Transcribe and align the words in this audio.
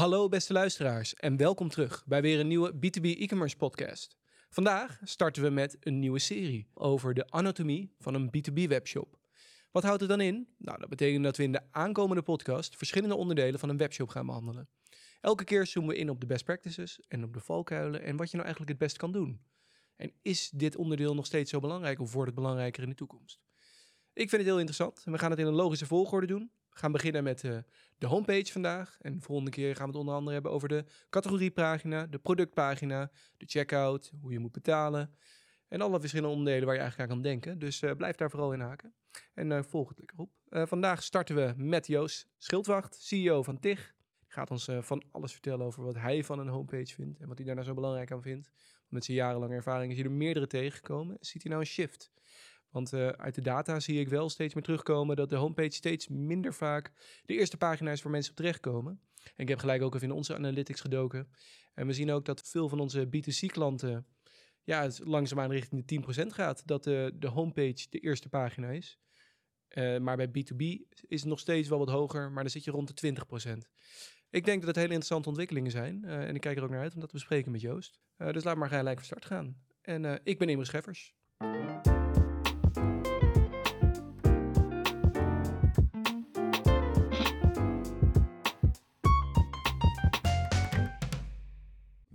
Hallo 0.00 0.28
beste 0.28 0.52
luisteraars 0.52 1.14
en 1.14 1.36
welkom 1.36 1.68
terug 1.68 2.04
bij 2.06 2.22
weer 2.22 2.40
een 2.40 2.46
nieuwe 2.46 2.74
B2B 2.74 3.02
e-commerce 3.02 3.56
podcast. 3.56 4.16
Vandaag 4.48 5.00
starten 5.02 5.42
we 5.42 5.50
met 5.50 5.76
een 5.80 5.98
nieuwe 5.98 6.18
serie 6.18 6.68
over 6.74 7.14
de 7.14 7.30
anatomie 7.30 7.94
van 7.98 8.14
een 8.14 8.26
B2B 8.26 8.68
webshop. 8.68 9.18
Wat 9.70 9.82
houdt 9.82 10.00
het 10.00 10.10
dan 10.10 10.20
in? 10.20 10.48
Nou, 10.58 10.78
dat 10.78 10.88
betekent 10.88 11.24
dat 11.24 11.36
we 11.36 11.42
in 11.42 11.52
de 11.52 11.62
aankomende 11.70 12.22
podcast 12.22 12.76
verschillende 12.76 13.14
onderdelen 13.14 13.60
van 13.60 13.68
een 13.68 13.76
webshop 13.76 14.08
gaan 14.08 14.26
behandelen. 14.26 14.68
Elke 15.20 15.44
keer 15.44 15.66
zoomen 15.66 15.94
we 15.94 16.00
in 16.00 16.10
op 16.10 16.20
de 16.20 16.26
best 16.26 16.44
practices 16.44 17.00
en 17.08 17.24
op 17.24 17.32
de 17.32 17.40
valkuilen 17.40 18.02
en 18.02 18.16
wat 18.16 18.30
je 18.30 18.36
nou 18.36 18.48
eigenlijk 18.48 18.78
het 18.78 18.88
best 18.88 18.96
kan 18.96 19.12
doen. 19.12 19.40
En 19.96 20.12
is 20.22 20.50
dit 20.50 20.76
onderdeel 20.76 21.14
nog 21.14 21.26
steeds 21.26 21.50
zo 21.50 21.60
belangrijk 21.60 22.00
of 22.00 22.12
wordt 22.12 22.30
het 22.30 22.40
belangrijker 22.40 22.82
in 22.82 22.88
de 22.88 22.94
toekomst? 22.94 23.40
Ik 24.12 24.28
vind 24.28 24.42
het 24.42 24.50
heel 24.50 24.58
interessant 24.58 25.02
en 25.04 25.12
we 25.12 25.18
gaan 25.18 25.30
het 25.30 25.40
in 25.40 25.46
een 25.46 25.52
logische 25.52 25.86
volgorde 25.86 26.26
doen. 26.26 26.50
Gaan 26.70 26.92
beginnen 26.92 27.22
met 27.22 27.42
uh, 27.42 27.58
de 27.98 28.06
homepage 28.06 28.52
vandaag. 28.52 28.96
En 29.00 29.14
de 29.14 29.20
volgende 29.20 29.50
keer 29.50 29.76
gaan 29.76 29.84
we 29.84 29.90
het 29.90 30.00
onder 30.00 30.14
andere 30.14 30.32
hebben 30.32 30.52
over 30.52 30.68
de 30.68 30.84
categoriepagina, 31.10 32.06
de 32.06 32.18
productpagina, 32.18 33.10
de 33.36 33.46
checkout, 33.46 34.12
hoe 34.20 34.32
je 34.32 34.38
moet 34.38 34.52
betalen. 34.52 35.14
En 35.68 35.80
alle 35.80 36.00
verschillende 36.00 36.34
onderdelen 36.36 36.66
waar 36.66 36.74
je 36.74 36.80
eigenlijk 36.80 37.10
aan 37.10 37.16
kan 37.16 37.30
denken. 37.30 37.58
Dus 37.58 37.82
uh, 37.82 37.92
blijf 37.92 38.16
daar 38.16 38.30
vooral 38.30 38.52
in 38.52 38.60
haken. 38.60 38.94
En 39.34 39.50
uh, 39.50 39.62
volg 39.62 39.88
het 39.88 39.98
lekker 39.98 40.18
op. 40.18 40.30
vandaag 40.68 41.02
starten 41.02 41.34
we 41.34 41.54
met 41.56 41.86
Joost 41.86 42.28
Schildwacht, 42.38 42.94
CEO 42.94 43.42
van 43.42 43.58
TIG. 43.58 43.94
Die 44.20 44.32
gaat 44.32 44.50
ons 44.50 44.68
van 44.80 45.04
alles 45.10 45.32
vertellen 45.32 45.66
over 45.66 45.84
wat 45.84 45.94
hij 45.94 46.24
van 46.24 46.38
een 46.38 46.48
homepage 46.48 46.94
vindt. 46.94 47.18
En 47.18 47.28
wat 47.28 47.36
hij 47.36 47.46
daar 47.46 47.54
nou 47.54 47.66
zo 47.66 47.74
belangrijk 47.74 48.12
aan 48.12 48.22
vindt. 48.22 48.50
Met 48.88 49.04
zijn 49.04 49.16
jarenlange 49.16 49.54
ervaring 49.54 49.90
is 49.92 49.98
hij 49.98 50.06
er 50.06 50.12
meerdere 50.12 50.46
tegengekomen. 50.46 51.16
Ziet 51.20 51.42
hij 51.42 51.50
nou 51.50 51.64
een 51.64 51.70
shift? 51.70 52.10
Want 52.70 52.92
uh, 52.92 53.08
uit 53.08 53.34
de 53.34 53.40
data 53.40 53.80
zie 53.80 54.00
ik 54.00 54.08
wel 54.08 54.28
steeds 54.28 54.54
meer 54.54 54.62
terugkomen 54.62 55.16
dat 55.16 55.28
de 55.28 55.36
homepage 55.36 55.72
steeds 55.72 56.08
minder 56.08 56.54
vaak 56.54 56.92
de 57.24 57.34
eerste 57.34 57.56
pagina 57.56 57.90
is 57.90 58.02
waar 58.02 58.12
mensen 58.12 58.30
op 58.30 58.36
terechtkomen. 58.36 59.00
En 59.24 59.42
ik 59.42 59.48
heb 59.48 59.58
gelijk 59.58 59.82
ook 59.82 59.94
even 59.94 60.08
in 60.08 60.14
onze 60.14 60.34
analytics 60.34 60.80
gedoken. 60.80 61.28
En 61.74 61.86
we 61.86 61.92
zien 61.92 62.10
ook 62.10 62.24
dat 62.24 62.48
veel 62.48 62.68
van 62.68 62.80
onze 62.80 63.06
B2C-klanten 63.06 64.06
ja, 64.64 64.90
langzaamaan 65.02 65.50
richting 65.50 65.86
de 65.86 66.22
10% 66.24 66.26
gaat. 66.26 66.66
Dat 66.66 66.84
de, 66.84 67.12
de 67.14 67.28
homepage 67.28 67.86
de 67.90 67.98
eerste 67.98 68.28
pagina 68.28 68.70
is. 68.70 68.98
Uh, 69.70 69.98
maar 69.98 70.16
bij 70.16 70.28
B2B 70.28 70.62
is 71.06 71.20
het 71.20 71.24
nog 71.24 71.38
steeds 71.38 71.68
wel 71.68 71.78
wat 71.78 71.88
hoger, 71.88 72.30
maar 72.32 72.42
dan 72.42 72.52
zit 72.52 72.64
je 72.64 72.70
rond 72.70 73.00
de 73.00 73.14
20%. 73.14 73.58
Ik 74.30 74.44
denk 74.44 74.58
dat 74.58 74.66
het 74.66 74.76
hele 74.76 74.88
interessante 74.88 75.28
ontwikkelingen 75.28 75.70
zijn. 75.70 76.02
Uh, 76.04 76.28
en 76.28 76.34
ik 76.34 76.40
kijk 76.40 76.56
er 76.56 76.62
ook 76.62 76.70
naar 76.70 76.80
uit 76.80 76.94
om 76.94 77.00
dat 77.00 77.08
te 77.08 77.14
bespreken 77.14 77.52
met 77.52 77.60
Joost. 77.60 78.00
dus 78.16 78.44
laat 78.44 78.56
maar 78.56 78.68
gelijk 78.68 78.96
van 78.96 79.06
start 79.06 79.24
gaan. 79.24 79.56
En 79.80 80.20
ik 80.24 80.38
ben 80.38 80.48
Imre 80.48 80.64
Scheffers. 80.64 81.14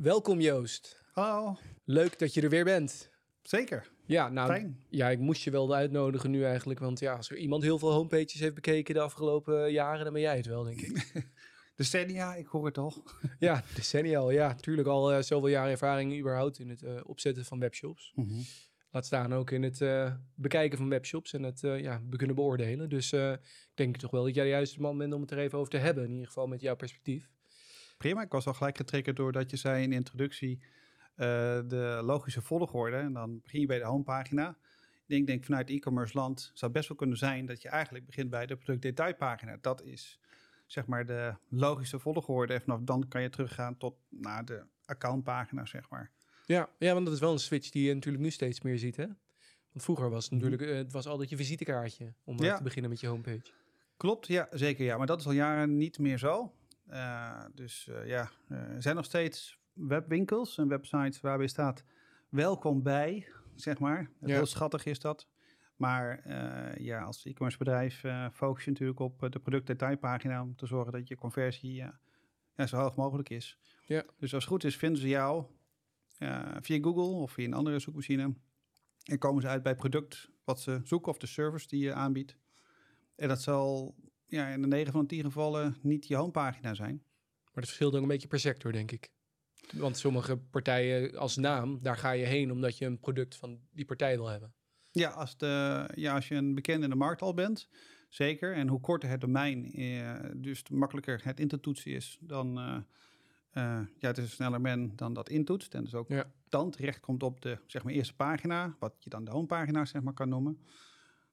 Welkom 0.06 0.40
Joost. 0.40 1.04
Hallo. 1.12 1.58
Leuk 1.84 2.20
dat 2.20 2.34
je 2.34 2.42
er 2.42 2.50
weer 2.50 2.64
bent. 2.64 3.10
Zeker. 3.42 3.92
Ja, 4.06 4.30
nou, 4.30 4.48
Fijn. 4.50 4.84
ja, 4.90 5.10
ik 5.10 5.20
moest 5.20 5.44
je 5.44 5.52
wel 5.52 5.76
uitnodigen 5.76 6.32
nu 6.32 6.44
eigenlijk. 6.44 6.80
Want 6.80 7.00
ja, 7.00 7.16
als 7.16 7.30
er 7.30 7.38
iemand 7.38 7.64
heel 7.64 7.80
veel 7.80 7.92
homepages 7.92 8.40
heeft 8.40 8.54
bekeken 8.54 8.94
de 8.94 9.00
afgelopen 9.00 9.72
jaren, 9.72 10.04
dan 10.04 10.14
ben 10.14 10.22
jij 10.22 10.38
het 10.38 10.46
wel, 10.46 10.64
denk 10.64 10.82
ik. 10.82 11.26
decennia, 11.76 12.36
ik 12.36 12.48
hoor 12.48 12.66
het 12.66 12.78
al. 12.78 12.94
ja, 13.40 13.64
decennia 13.76 14.20
al. 14.20 14.32
Ja, 14.32 14.48
natuurlijk 14.48 14.88
al 14.88 15.14
uh, 15.14 15.22
zoveel 15.22 15.50
jaar 15.50 15.70
ervaring 15.70 16.20
überhaupt 16.20 16.60
in 16.60 16.70
het 16.70 16.82
uh, 16.82 17.00
opzetten 17.04 17.46
van 17.46 17.60
webshops. 17.60 18.12
Mm 18.16 18.28
-hmm. 18.28 18.44
Laat 18.92 19.06
staan 19.06 19.34
ook 19.34 19.52
in 19.52 19.64
het 19.64 19.80
uh, 19.80 20.14
bekijken 20.36 20.78
van 20.78 20.90
webshops 20.90 21.34
en 21.34 21.44
het 21.44 21.60
ja, 21.62 22.02
kunnen 22.18 22.36
beoordelen. 22.36 22.90
Dus 22.90 23.14
ik 23.14 23.40
denk 23.74 23.98
toch 23.98 24.12
wel 24.12 24.24
dat 24.24 24.36
jij 24.36 24.44
de 24.44 24.50
juiste 24.50 24.82
man 24.82 24.98
bent 24.98 25.14
om 25.14 25.22
het 25.22 25.32
er 25.32 25.38
even 25.38 25.58
over 25.58 25.72
te 25.72 25.78
hebben. 25.78 26.04
In 26.04 26.12
ieder 26.12 26.28
geval 26.28 26.48
met 26.48 26.62
jouw 26.62 26.76
perspectief. 26.76 27.30
Prima, 28.06 28.22
ik 28.22 28.32
was 28.32 28.48
al 28.48 28.54
gelijk 28.54 28.78
getriggerd 28.78 29.16
doordat 29.16 29.50
je 29.50 29.58
zei 29.58 29.84
in 29.84 29.90
de 29.90 29.96
introductie 29.96 30.60
uh, 30.62 30.68
de 31.68 32.02
logische 32.04 32.42
volgorde. 32.42 32.96
En 32.96 33.14
dan 33.14 33.40
begin 33.42 33.60
je 33.60 33.66
bij 33.66 33.78
de 33.78 33.86
homepagina. 33.86 34.50
Ik 34.50 35.04
denk, 35.06 35.28
denk 35.28 35.44
vanuit 35.44 35.70
e-commerce 35.70 36.18
land 36.18 36.42
zou 36.42 36.58
het 36.60 36.72
best 36.72 36.88
wel 36.88 36.98
kunnen 36.98 37.18
zijn 37.18 37.46
dat 37.46 37.62
je 37.62 37.70
eigenlijk 37.70 38.06
begint 38.06 38.30
bij 38.30 38.46
de 38.46 38.56
productdetailpagina. 38.56 39.58
Dat 39.62 39.84
is 39.84 40.20
zeg 40.66 40.86
maar 40.86 41.06
de 41.06 41.36
logische 41.50 42.00
volgorde. 42.00 42.54
En 42.54 42.62
vanaf 42.62 42.80
dan 42.82 43.08
kan 43.08 43.22
je 43.22 43.30
teruggaan 43.30 43.78
tot 43.78 43.96
naar 44.10 44.46
de 44.46 44.64
accountpagina, 44.86 45.66
zeg 45.66 45.90
maar. 45.90 46.12
Ja, 46.46 46.70
ja, 46.80 46.94
want 46.94 47.06
dat 47.06 47.14
is 47.14 47.20
wel 47.20 47.32
een 47.32 47.40
switch 47.40 47.70
die 47.70 47.88
je 47.88 47.94
natuurlijk 47.94 48.24
nu 48.24 48.30
steeds 48.30 48.62
meer 48.62 48.78
ziet, 48.78 48.96
hè? 48.96 49.06
Want 49.72 49.84
vroeger 49.84 50.10
was 50.10 50.24
het 50.24 50.34
mhm. 50.34 50.44
natuurlijk, 50.44 50.72
uh, 50.72 50.78
het 50.78 50.92
was 50.92 51.08
altijd 51.08 51.30
je 51.30 51.38
visitekaartje 51.38 52.14
om 52.24 52.44
ja. 52.44 52.58
te 52.58 52.64
beginnen 52.64 52.92
met 52.92 53.00
je 53.00 53.08
homepage. 53.08 53.52
Klopt, 53.98 54.28
ja, 54.28 54.48
zeker 54.52 54.86
ja. 54.86 54.98
Maar 54.98 55.08
dat 55.08 55.20
is 55.20 55.26
al 55.26 55.32
jaren 55.32 55.78
niet 55.78 56.00
meer 56.00 56.18
zo. 56.18 56.54
Uh, 56.90 57.46
dus 57.54 57.88
uh, 57.88 58.08
ja, 58.08 58.32
er 58.48 58.82
zijn 58.82 58.96
nog 58.96 59.06
steeds 59.06 59.60
webwinkels 59.74 60.58
en 60.58 60.68
websites 60.68 61.22
waarbij 61.22 61.48
staat 61.48 61.84
welkom 62.30 62.84
bij, 62.84 63.28
zeg 63.56 63.80
maar. 63.80 64.10
Ja. 64.20 64.28
Heel 64.28 64.46
schattig 64.46 64.86
is 64.86 65.00
dat. 65.00 65.28
Maar 65.76 66.24
uh, 66.28 66.86
ja, 66.86 67.02
als 67.02 67.26
e-commerce 67.26 67.58
bedrijf 67.58 68.04
focus 68.34 68.64
je 68.64 68.72
natuurlijk 68.72 69.00
op 69.00 69.28
de 69.30 69.40
productdetailpagina 69.40 70.42
om 70.42 70.56
te 70.56 70.66
zorgen 70.66 70.92
dat 70.92 71.08
je 71.08 71.16
conversie 71.16 71.74
ja, 71.74 72.68
zo 72.68 72.78
hoog 72.78 72.96
mogelijk 72.96 73.30
is. 73.30 73.60
Ja. 73.86 74.04
Dus 74.18 74.34
als 74.34 74.44
het 74.44 74.54
goed 74.54 74.64
is, 74.64 74.78
vinden 74.78 75.02
ze 75.02 75.08
jou 75.08 75.46
via 76.60 76.80
Google 76.82 77.22
of 77.22 77.32
via 77.32 77.46
een 77.46 77.54
andere 77.54 77.80
zoekmachine. 77.80 78.36
En 79.04 79.18
komen 79.18 79.42
ze 79.42 79.48
uit 79.48 79.64
bij 79.64 79.72
het 79.72 79.82
product 79.82 80.32
wat 80.44 80.62
ze 80.62 80.80
zoeken 80.84 81.12
of 81.12 81.18
de 81.18 81.28
service 81.28 81.68
die 81.68 81.84
je 81.84 81.94
aanbiedt. 81.94 82.38
En 83.16 83.28
dat 83.28 83.42
zal 83.42 83.96
ja, 84.28 84.48
in 84.48 84.62
de 84.62 84.68
9 84.68 84.92
van 84.92 85.02
de 85.02 85.08
10 85.08 85.24
gevallen 85.24 85.78
niet 85.82 86.08
je 86.08 86.16
homepagina 86.16 86.74
zijn. 86.74 87.04
Maar 87.44 87.64
dat 87.64 87.66
verschilt 87.66 87.96
ook 87.96 88.02
een 88.02 88.08
beetje 88.08 88.28
per 88.28 88.40
sector, 88.40 88.72
denk 88.72 88.92
ik. 88.92 89.10
Want 89.72 89.98
sommige 89.98 90.38
partijen 90.38 91.18
als 91.18 91.36
naam, 91.36 91.80
daar 91.82 91.98
ga 91.98 92.12
je 92.12 92.26
heen 92.26 92.52
omdat 92.52 92.78
je 92.78 92.86
een 92.86 93.00
product 93.00 93.36
van 93.36 93.60
die 93.72 93.86
partij 93.86 94.16
wil 94.16 94.28
hebben. 94.28 94.54
Ja, 94.92 95.10
als, 95.10 95.38
de, 95.38 95.86
ja, 95.96 96.16
als 96.16 96.28
je 96.28 96.36
een 96.36 96.56
bekende 96.56 96.84
in 96.84 96.90
de 96.90 96.96
markt 96.96 97.22
al 97.22 97.34
bent, 97.34 97.70
zeker. 98.10 98.54
En 98.54 98.68
hoe 98.68 98.80
korter 98.80 99.10
het 99.10 99.22
domein, 99.22 99.74
eh, 99.74 100.16
dus 100.36 100.70
makkelijker 100.70 101.22
het 101.24 101.40
in 101.40 101.48
te 101.48 101.60
toetsen 101.60 101.92
is, 101.92 102.18
dan 102.22 102.60
uh, 102.60 102.78
uh, 103.54 103.82
ja, 104.00 104.08
het 104.08 104.18
is 104.18 104.32
sneller 104.32 104.62
men 104.62 104.96
dan 104.96 105.14
dat 105.14 105.30
intoetst. 105.30 105.74
En 105.74 105.84
dus 105.84 105.94
ook 105.94 106.10
ja. 106.10 106.32
dan 106.50 106.72
terecht 106.72 107.00
komt 107.00 107.24
op 107.24 107.42
de 107.42 107.58
zeg 107.66 107.84
maar, 107.84 107.94
eerste 107.94 108.16
pagina, 108.16 108.76
wat 108.80 108.94
je 109.00 109.10
dan 109.10 109.26
de 109.26 109.32
homepagina 109.32 109.86
zeg 109.86 110.02
maar, 110.02 110.14
kan 110.14 110.30
noemen. 110.30 110.60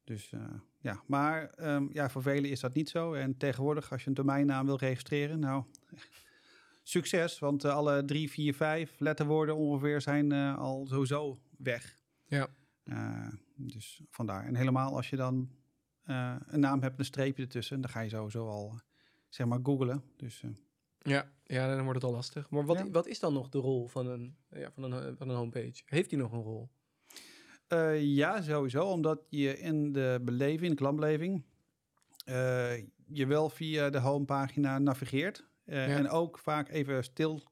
Dus 0.04 0.32
uh, 0.32 0.40
ja, 0.82 1.02
maar 1.06 1.54
um, 1.58 1.90
ja, 1.92 2.10
voor 2.10 2.22
velen 2.22 2.50
is 2.50 2.60
dat 2.60 2.74
niet 2.74 2.88
zo. 2.88 3.12
En 3.12 3.36
tegenwoordig, 3.36 3.92
als 3.92 4.02
je 4.02 4.08
een 4.08 4.14
domeinnaam 4.14 4.66
wil 4.66 4.76
registreren, 4.76 5.38
nou, 5.38 5.64
succes. 6.82 7.38
Want 7.38 7.64
uh, 7.64 7.74
alle 7.74 8.04
drie, 8.04 8.30
vier, 8.30 8.54
vijf 8.54 8.98
letterwoorden 8.98 9.56
ongeveer 9.56 10.00
zijn 10.00 10.32
uh, 10.32 10.58
al 10.58 10.86
sowieso 10.86 11.38
weg. 11.58 12.00
Ja. 12.26 12.48
dus 13.56 14.02
vandaar. 14.10 14.44
En 14.44 14.54
helemaal 14.54 14.96
als 14.96 15.10
je 15.10 15.16
dan 15.16 15.50
een 16.46 16.60
naam 16.60 16.82
hebt, 16.82 16.98
een 16.98 17.04
streepje 17.04 17.42
ertussen, 17.42 17.80
dan 17.80 17.90
ga 17.90 18.00
je 18.00 18.08
sowieso 18.08 18.48
al, 18.48 18.80
zeg 19.28 19.46
maar, 19.46 19.60
googlen. 19.62 20.02
Dus... 20.16 20.44
Ja, 20.98 21.30
ja, 21.44 21.74
dan 21.74 21.84
wordt 21.84 22.00
het 22.02 22.10
al 22.10 22.16
lastig. 22.16 22.50
Maar 22.50 22.64
wat, 22.64 22.78
ja. 22.78 22.90
wat 22.90 23.06
is 23.06 23.18
dan 23.18 23.32
nog 23.32 23.48
de 23.48 23.58
rol 23.58 23.88
van 23.88 24.06
een, 24.06 24.36
ja, 24.50 24.70
van, 24.72 24.92
een, 24.92 25.16
van 25.16 25.28
een 25.28 25.36
homepage? 25.36 25.82
Heeft 25.84 26.10
die 26.10 26.18
nog 26.18 26.32
een 26.32 26.42
rol? 26.42 26.70
Uh, 27.72 28.02
ja, 28.02 28.42
sowieso. 28.42 28.84
Omdat 28.84 29.26
je 29.28 29.58
in 29.58 29.92
de 29.92 30.20
beleving, 30.22 30.70
de 30.70 30.76
klantbeleving, 30.76 31.44
uh, 32.26 32.76
je 33.06 33.26
wel 33.26 33.48
via 33.48 33.90
de 33.90 33.98
homepagina 33.98 34.78
navigeert. 34.78 35.46
Uh, 35.66 35.88
ja. 35.88 35.96
En 35.96 36.08
ook 36.08 36.38
vaak 36.38 36.68
even 36.68 37.04
stil 37.04 37.50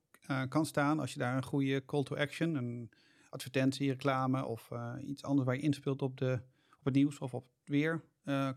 kan 0.49 0.67
staan 0.67 1.01
als 1.01 1.13
je 1.13 1.19
daar 1.19 1.37
een 1.37 1.45
goede 1.45 1.85
call 1.85 2.03
to 2.03 2.17
action, 2.17 2.55
een 2.55 2.91
advertentie, 3.31 3.91
reclame 3.91 4.45
of 4.45 4.71
iets 5.01 5.23
anders 5.23 5.47
waar 5.47 5.57
je 5.57 5.63
inspeelt 5.63 6.03
op, 6.03 6.17
de, 6.17 6.41
op 6.79 6.85
het 6.85 6.95
nieuws 6.95 7.19
of 7.19 7.35
op 7.35 7.47
het 7.59 7.69
weer, 7.69 8.05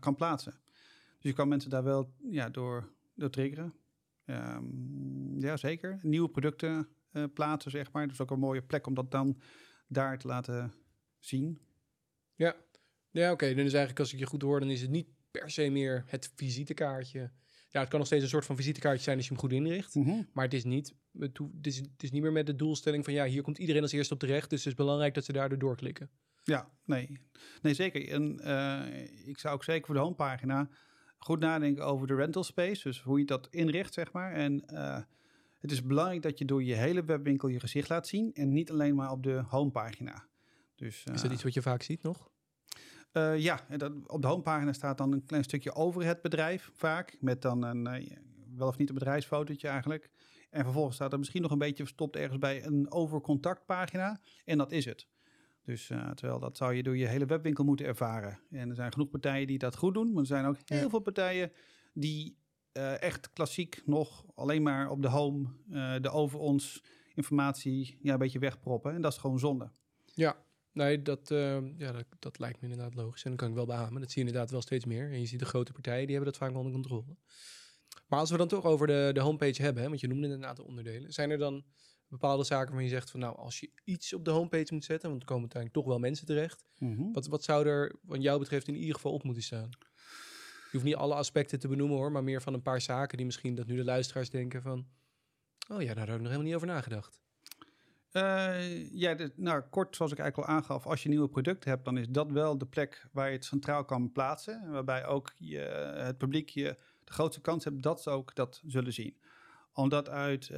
kan 0.00 0.14
plaatsen. 0.14 0.54
Dus 1.18 1.30
je 1.30 1.32
kan 1.32 1.48
mensen 1.48 1.70
daar 1.70 1.84
wel 1.84 2.12
ja, 2.30 2.48
door, 2.48 2.92
door 3.14 3.30
triggeren. 3.30 3.74
Um, 4.24 5.40
ja, 5.40 5.56
zeker. 5.56 5.98
Nieuwe 6.02 6.28
producten 6.28 6.88
plaatsen, 7.32 7.70
zeg 7.70 7.92
maar. 7.92 8.08
Dus 8.08 8.20
ook 8.20 8.30
een 8.30 8.38
mooie 8.38 8.62
plek 8.62 8.86
om 8.86 8.94
dat 8.94 9.10
dan 9.10 9.40
daar 9.88 10.18
te 10.18 10.26
laten 10.26 10.72
zien. 11.24 11.58
Ja, 12.34 12.56
ja 13.10 13.32
oké. 13.32 13.46
Dan 13.46 13.64
is 13.64 13.72
eigenlijk, 13.72 13.98
als 13.98 14.12
ik 14.12 14.18
je 14.18 14.26
goed 14.26 14.42
hoor, 14.42 14.60
dan 14.60 14.70
is 14.70 14.80
het 14.80 14.90
niet 14.90 15.08
per 15.30 15.50
se 15.50 15.70
meer 15.70 16.04
het 16.06 16.32
visitekaartje. 16.36 17.30
Ja, 17.70 17.80
het 17.80 17.88
kan 17.88 17.98
nog 17.98 18.06
steeds 18.06 18.22
een 18.22 18.28
soort 18.28 18.44
van 18.44 18.56
visitekaartje 18.56 19.02
zijn 19.02 19.16
als 19.16 19.26
je 19.26 19.32
hem 19.32 19.40
goed 19.40 19.52
inricht. 19.52 19.94
Mm 19.94 20.04
-hmm. 20.04 20.28
Maar 20.32 20.44
het 20.44 20.54
is, 20.54 20.64
niet, 20.64 20.94
het, 21.18 21.40
is, 21.62 21.76
het 21.76 22.02
is 22.02 22.10
niet 22.10 22.22
meer 22.22 22.32
met 22.32 22.46
de 22.46 22.56
doelstelling 22.56 23.04
van 23.04 23.12
ja, 23.12 23.24
hier 23.24 23.42
komt 23.42 23.58
iedereen 23.58 23.82
als 23.82 23.92
eerste 23.92 24.14
op 24.14 24.20
terecht. 24.20 24.50
Dus 24.50 24.58
het 24.58 24.68
is 24.68 24.78
belangrijk 24.78 25.14
dat 25.14 25.24
ze 25.24 25.32
daardoor 25.32 25.58
doorklikken. 25.58 26.10
Ja, 26.44 26.70
nee. 26.84 27.18
Nee, 27.62 27.74
zeker. 27.74 28.08
En 28.08 28.40
uh, 28.42 29.28
ik 29.28 29.38
zou 29.38 29.54
ook 29.54 29.64
zeker 29.64 29.86
voor 29.86 29.94
de 29.94 30.00
homepagina 30.00 30.68
goed 31.18 31.40
nadenken 31.40 31.84
over 31.84 32.06
de 32.06 32.14
rental 32.14 32.44
space. 32.44 32.82
Dus 32.82 33.02
hoe 33.02 33.18
je 33.18 33.24
dat 33.24 33.48
inricht, 33.50 33.94
zeg 33.94 34.12
maar. 34.12 34.32
En 34.32 34.64
uh, 34.72 35.00
het 35.60 35.70
is 35.70 35.82
belangrijk 35.82 36.22
dat 36.22 36.38
je 36.38 36.44
door 36.44 36.62
je 36.62 36.74
hele 36.74 37.04
webwinkel 37.04 37.48
je 37.48 37.60
gezicht 37.60 37.88
laat 37.88 38.06
zien. 38.06 38.34
En 38.34 38.52
niet 38.52 38.70
alleen 38.70 38.94
maar 38.94 39.10
op 39.10 39.22
de 39.22 39.42
homepagina. 39.48 40.26
Dus, 40.74 41.04
is 41.12 41.22
dat 41.22 41.32
iets 41.32 41.42
wat 41.42 41.54
je 41.54 41.62
vaak 41.62 41.82
ziet 41.82 42.02
nog? 42.02 42.32
Uh, 43.12 43.38
ja, 43.38 43.60
dat, 43.76 43.92
op 44.06 44.22
de 44.22 44.28
homepagina 44.28 44.72
staat 44.72 44.98
dan 44.98 45.12
een 45.12 45.24
klein 45.24 45.44
stukje 45.44 45.74
over 45.74 46.04
het 46.04 46.22
bedrijf 46.22 46.70
vaak. 46.72 47.16
Met 47.20 47.42
dan 47.42 47.62
een 47.62 48.02
uh, 48.02 48.16
wel 48.56 48.68
of 48.68 48.78
niet 48.78 48.88
een 48.88 48.94
bedrijfsfotootje 48.94 49.68
eigenlijk. 49.68 50.10
En 50.50 50.64
vervolgens 50.64 50.94
staat 50.94 51.12
er 51.12 51.18
misschien 51.18 51.42
nog 51.42 51.50
een 51.50 51.58
beetje 51.58 51.82
verstopt 51.82 52.16
ergens 52.16 52.38
bij 52.38 52.64
een 52.64 52.92
overcontactpagina. 52.92 54.20
En 54.44 54.58
dat 54.58 54.72
is 54.72 54.84
het. 54.84 55.08
Dus 55.62 55.90
uh, 55.90 56.10
terwijl 56.10 56.38
dat 56.38 56.56
zou 56.56 56.74
je 56.74 56.82
door 56.82 56.96
je 56.96 57.06
hele 57.06 57.26
webwinkel 57.26 57.64
moeten 57.64 57.86
ervaren. 57.86 58.38
En 58.50 58.68
er 58.68 58.74
zijn 58.74 58.92
genoeg 58.92 59.10
partijen 59.10 59.46
die 59.46 59.58
dat 59.58 59.76
goed 59.76 59.94
doen. 59.94 60.12
Maar 60.12 60.20
er 60.20 60.26
zijn 60.26 60.44
ook 60.44 60.56
heel 60.64 60.90
veel 60.90 61.00
partijen 61.00 61.52
die 61.92 62.36
echt 62.98 63.32
klassiek 63.32 63.82
nog 63.84 64.24
alleen 64.34 64.62
maar 64.62 64.90
op 64.90 65.02
de 65.02 65.08
home 65.08 65.48
de 66.00 66.10
over 66.10 66.38
ons 66.38 66.82
informatie 67.14 67.98
ja, 68.02 68.12
een 68.12 68.18
beetje 68.18 68.38
wegproppen. 68.38 68.94
En 68.94 69.00
dat 69.00 69.12
is 69.12 69.18
gewoon 69.18 69.38
zonde. 69.38 69.70
Ja, 70.04 70.36
nee, 70.74 71.02
dat, 71.02 71.28
ja, 71.78 71.92
dat, 71.92 72.06
dat, 72.18 72.38
lijkt 72.38 72.60
me 72.60 72.68
inderdaad 72.68 72.94
logisch. 72.94 73.24
En 73.24 73.30
dat 73.30 73.38
kan 73.38 73.48
ik 73.48 73.54
wel 73.54 73.66
beamen. 73.66 74.00
Dat 74.00 74.10
zie 74.10 74.22
je 74.22 74.26
inderdaad 74.26 74.50
wel 74.50 74.62
steeds 74.62 74.84
meer. 74.84 75.10
En 75.10 75.20
je 75.20 75.26
ziet 75.26 75.38
de 75.38 75.44
grote 75.44 75.72
partijen, 75.72 76.06
die 76.06 76.14
hebben 76.14 76.32
dat 76.32 76.40
vaak 76.40 76.50
wel 76.50 76.58
onder 76.58 76.72
controle. 76.72 77.16
Maar 78.08 78.18
als 78.18 78.30
we 78.30 78.36
dan 78.36 78.48
toch 78.48 78.64
over 78.64 78.86
de, 78.86 79.10
de 79.12 79.20
homepage 79.20 79.62
hebben, 79.62 79.82
hè, 79.82 79.88
want 79.88 80.00
je 80.00 80.06
noemde 80.06 80.24
inderdaad 80.24 80.56
de 80.56 80.64
onderdelen. 80.64 81.12
Zijn 81.12 81.30
er 81.30 81.38
dan 81.38 81.64
bepaalde 82.08 82.44
zaken 82.44 82.66
waarvan 82.66 82.84
je 82.84 82.90
zegt 82.90 83.10
van 83.10 83.20
nou, 83.20 83.36
als 83.36 83.60
je 83.60 83.70
iets 83.84 84.12
op 84.12 84.24
de 84.24 84.30
homepage 84.30 84.74
moet 84.74 84.84
zetten, 84.84 85.08
want 85.08 85.20
er 85.20 85.28
komen 85.28 85.42
uiteindelijk 85.42 85.82
toch 85.82 85.92
wel 85.92 86.00
mensen 86.00 86.26
terecht. 86.26 86.64
Mhm. 86.78 87.12
Wat, 87.12 87.26
wat 87.26 87.44
zou 87.44 87.66
er, 87.66 87.94
wat 88.02 88.22
jou 88.22 88.38
betreft, 88.38 88.68
in 88.68 88.76
ieder 88.76 88.94
geval 88.94 89.12
op 89.12 89.22
moeten 89.22 89.42
staan? 89.42 89.68
Je 90.64 90.80
hoeft 90.80 90.84
niet 90.84 90.94
alle 90.94 91.14
aspecten 91.14 91.58
te 91.58 91.68
benoemen 91.68 91.96
hoor, 91.96 92.12
maar 92.12 92.24
meer 92.24 92.42
van 92.42 92.54
een 92.54 92.62
paar 92.62 92.80
zaken 92.80 93.16
die 93.16 93.26
misschien 93.26 93.54
dat 93.54 93.66
nu 93.66 93.76
de 93.76 93.84
luisteraars 93.84 94.30
denken 94.30 94.62
van, 94.62 94.86
oh 95.68 95.82
ja, 95.82 95.94
daar 95.94 96.06
heb 96.06 96.14
ik 96.14 96.20
nog 96.20 96.30
helemaal 96.30 96.46
niet 96.46 96.54
over 96.54 96.66
nagedacht. 96.66 97.23
Uh, 98.16 98.92
ja, 98.92 99.16
nou 99.36 99.62
kort 99.70 99.96
zoals 99.96 100.12
ik 100.12 100.18
eigenlijk 100.18 100.48
al 100.48 100.54
aangaf, 100.54 100.86
als 100.86 101.02
je 101.02 101.08
nieuwe 101.08 101.28
producten 101.28 101.70
hebt, 101.70 101.84
dan 101.84 101.98
is 101.98 102.08
dat 102.08 102.30
wel 102.30 102.58
de 102.58 102.66
plek 102.66 103.06
waar 103.12 103.26
je 103.26 103.34
het 103.34 103.44
centraal 103.44 103.84
kan 103.84 104.12
plaatsen. 104.12 104.70
Waarbij 104.70 105.06
ook 105.06 105.32
je, 105.38 105.58
het 105.96 106.18
publiek 106.18 106.48
je 106.48 106.76
de 107.04 107.12
grootste 107.12 107.40
kans 107.40 107.64
hebt 107.64 107.82
dat 107.82 108.02
ze 108.02 108.10
ook 108.10 108.34
dat 108.34 108.62
zullen 108.66 108.92
zien 108.92 109.16
omdat 109.74 110.08
uit 110.08 110.48
uh, 110.48 110.56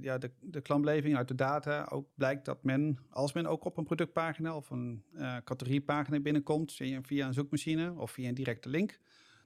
ja, 0.00 0.18
de, 0.18 0.30
de 0.40 0.60
klantbeleving, 0.60 1.16
uit 1.16 1.28
de 1.28 1.34
data 1.34 1.86
ook 1.90 2.08
blijkt 2.14 2.44
dat 2.44 2.64
men, 2.64 2.98
als 3.10 3.32
men 3.32 3.46
ook 3.46 3.64
op 3.64 3.76
een 3.76 3.84
productpagina 3.84 4.56
of 4.56 4.70
een 4.70 5.04
uh, 5.14 5.36
categoriepagina 5.44 6.20
binnenkomt, 6.20 6.72
via 7.02 7.26
een 7.26 7.34
zoekmachine 7.34 7.92
of 7.92 8.10
via 8.10 8.28
een 8.28 8.34
directe 8.34 8.68
link, 8.68 8.98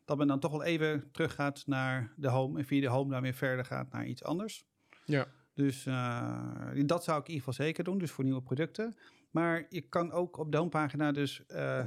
dat 0.04 0.18
men 0.18 0.26
dan 0.26 0.40
toch 0.40 0.50
wel 0.50 0.62
even 0.62 1.08
teruggaat 1.12 1.66
naar 1.66 2.12
de 2.16 2.28
home 2.28 2.58
en 2.58 2.64
via 2.64 2.80
de 2.80 2.88
home 2.88 3.10
dan 3.10 3.22
weer 3.22 3.34
verder 3.34 3.64
gaat 3.64 3.92
naar 3.92 4.06
iets 4.06 4.24
anders. 4.24 4.64
Ja. 5.04 5.26
Dus 5.56 5.86
uh, 5.86 6.86
dat 6.86 7.04
zou 7.04 7.20
ik 7.20 7.26
in 7.26 7.32
ieder 7.32 7.46
geval 7.48 7.66
zeker 7.66 7.84
doen, 7.84 7.98
dus 7.98 8.10
voor 8.10 8.24
nieuwe 8.24 8.42
producten. 8.42 8.94
Maar 9.30 9.66
je 9.68 9.80
kan 9.80 10.12
ook 10.12 10.36
op 10.36 10.52
de 10.52 10.58
homepagina 10.58 11.12
dus 11.12 11.42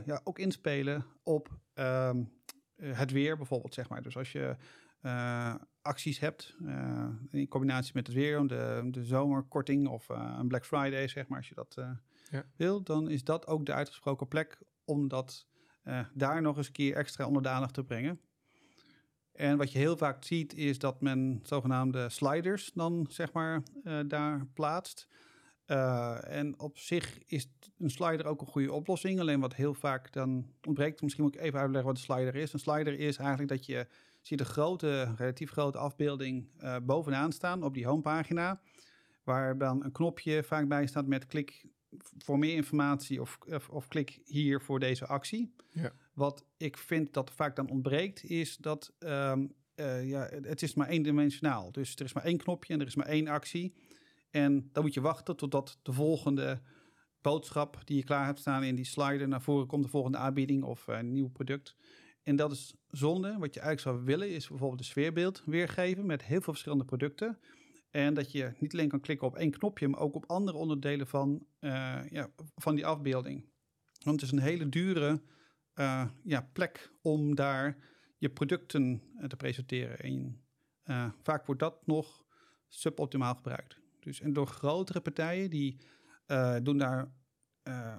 ja, 0.05 0.21
ook 0.23 0.39
inspelen 0.39 1.05
op 1.23 1.59
ehm, 1.73 2.23
het 2.75 3.11
weer 3.11 3.37
bijvoorbeeld, 3.37 3.73
zeg 3.73 3.89
maar. 3.89 4.01
Dus 4.01 4.17
als 4.17 4.31
je 4.31 4.55
uh, 5.01 5.55
acties 5.81 6.19
hebt, 6.19 6.55
in 7.29 7.47
combinatie 7.47 7.91
met 7.93 8.07
het 8.07 8.15
weer, 8.15 8.47
de, 8.47 8.87
de 8.91 9.05
zomerkorting 9.05 9.87
of 9.87 10.09
een 10.09 10.47
Black 10.47 10.65
Friday, 10.65 11.07
zeg 11.07 11.27
maar, 11.27 11.37
als 11.37 11.49
je 11.49 11.55
dat 11.55 11.75
ja. 12.31 12.45
wil, 12.55 12.83
dan 12.83 13.09
is 13.09 13.23
dat 13.23 13.47
ook 13.47 13.65
de 13.65 13.73
uitgesproken 13.73 14.27
plek 14.27 14.57
om 14.85 15.07
dat 15.07 15.47
daar 16.13 16.41
nog 16.41 16.57
eens 16.57 16.67
een 16.67 16.73
keer 16.73 16.95
extra 16.95 17.27
onder 17.27 17.41
de 17.41 17.49
aandacht 17.49 17.73
te 17.73 17.83
brengen. 17.83 18.19
En 19.39 19.57
wat 19.57 19.71
je 19.71 19.77
heel 19.77 19.97
vaak 19.97 20.23
ziet, 20.23 20.53
is 20.55 20.79
dat 20.79 21.01
men 21.01 21.39
zogenaamde 21.43 22.09
sliders 22.09 22.71
dan, 22.73 23.05
zeg 23.09 23.31
maar, 23.31 23.61
daar 24.07 24.45
plaatst. 24.53 25.07
en 25.65 26.59
op 26.59 26.77
zich 26.77 27.19
is 27.25 27.49
een 27.77 27.89
slider 27.89 28.25
ook 28.25 28.41
een 28.41 28.47
goede 28.47 28.73
oplossing. 28.73 29.19
Alleen 29.19 29.39
wat 29.39 29.55
heel 29.55 29.73
vaak 29.73 30.11
dan 30.13 30.45
ontbreekt, 30.67 31.01
misschien 31.01 31.23
moet 31.23 31.35
ik 31.35 31.41
even 31.41 31.59
uitleggen 31.59 31.89
wat 31.89 31.97
een 31.97 32.03
slider 32.03 32.35
is. 32.35 32.53
Een 32.53 32.59
slider 32.59 32.99
is 32.99 33.17
eigenlijk 33.17 33.49
dat 33.49 33.65
je 33.65 33.87
ziet 34.21 34.39
een 34.39 34.45
grote, 34.45 35.13
relatief 35.15 35.51
grote 35.51 35.77
afbeelding 35.77 36.47
uh, 36.59 36.75
bovenaan 36.83 37.31
staan 37.31 37.63
op 37.63 37.73
die 37.73 37.85
homepagina. 37.85 38.61
Waar 39.23 39.57
dan 39.57 39.83
een 39.83 39.91
knopje 39.91 40.43
vaak 40.43 40.67
bij 40.67 40.87
staat 40.87 41.07
met 41.07 41.27
klik 41.27 41.65
voor 42.17 42.39
meer 42.39 42.55
informatie 42.55 43.21
of, 43.21 43.37
of, 43.53 43.69
of 43.69 43.87
klik 43.87 44.19
hier 44.25 44.61
voor 44.61 44.79
deze 44.79 45.05
actie. 45.05 45.53
Ja. 45.69 45.91
Wat 46.19 46.45
ik 46.57 46.77
vind 46.77 47.13
dat 47.13 47.31
vaak 47.31 47.55
dan 47.55 47.69
ontbreekt 47.69 48.23
is 48.23 48.57
dat 48.57 48.93
um, 48.99 49.53
uh, 49.75 50.09
ja, 50.09 50.29
het 50.41 50.61
is 50.61 50.73
maar 50.73 50.87
eendimensionaal. 50.87 51.71
Dus 51.71 51.95
er 51.95 52.05
is 52.05 52.13
maar 52.13 52.23
één 52.23 52.37
knopje 52.37 52.73
en 52.73 52.79
er 52.79 52.87
is 52.87 52.95
maar 52.95 53.05
één 53.05 53.27
actie. 53.27 53.73
En 54.29 54.69
dan 54.71 54.83
moet 54.83 54.93
je 54.93 55.01
wachten 55.01 55.35
totdat 55.35 55.79
de 55.81 55.93
volgende 55.93 56.61
boodschap 57.21 57.81
die 57.83 57.97
je 57.97 58.03
klaar 58.03 58.25
hebt 58.25 58.39
staan 58.39 58.63
in 58.63 58.75
die 58.75 58.85
slider 58.85 59.27
naar 59.27 59.41
voren 59.41 59.67
komt, 59.67 59.83
de 59.83 59.89
volgende 59.89 60.17
aanbieding 60.17 60.63
of 60.63 60.87
uh, 60.87 60.97
een 60.97 61.11
nieuw 61.11 61.29
product. 61.29 61.75
En 62.23 62.35
dat 62.35 62.51
is 62.51 62.75
zonde. 62.87 63.37
Wat 63.37 63.53
je 63.53 63.59
eigenlijk 63.59 63.79
zou 63.79 64.05
willen 64.05 64.29
is 64.35 64.47
bijvoorbeeld 64.47 64.79
een 64.79 64.85
sfeerbeeld 64.85 65.43
weergeven 65.45 66.05
met 66.05 66.23
heel 66.23 66.41
veel 66.41 66.53
verschillende 66.53 66.85
producten. 66.85 67.39
En 67.91 68.13
dat 68.13 68.31
je 68.31 68.53
niet 68.59 68.73
alleen 68.73 68.89
kan 68.89 68.99
klikken 68.99 69.27
op 69.27 69.35
één 69.35 69.51
knopje, 69.51 69.87
maar 69.87 69.99
ook 69.99 70.15
op 70.15 70.25
andere 70.27 70.57
onderdelen 70.57 71.07
van, 71.07 71.45
uh, 71.59 71.99
ja, 72.09 72.29
van 72.55 72.75
die 72.75 72.85
afbeelding. 72.85 73.45
Want 74.03 74.21
het 74.21 74.31
is 74.31 74.37
een 74.37 74.43
hele 74.43 74.69
dure 74.69 75.21
uh, 75.79 76.05
ja, 76.23 76.49
plek 76.53 76.91
om 77.01 77.35
daar 77.35 77.77
je 78.17 78.29
producten 78.29 79.01
uh, 79.17 79.25
te 79.25 79.35
presenteren. 79.35 79.97
En 79.99 80.43
vaak 81.21 81.45
wordt 81.45 81.61
dat 81.61 81.85
nog 81.85 82.25
suboptimaal 82.67 83.35
gebruikt. 83.35 83.79
Dus, 83.99 84.21
en 84.21 84.33
door 84.33 84.47
grotere 84.47 85.01
partijen 85.01 85.49
die 85.49 85.79
doen 86.61 86.77
daar 86.77 87.11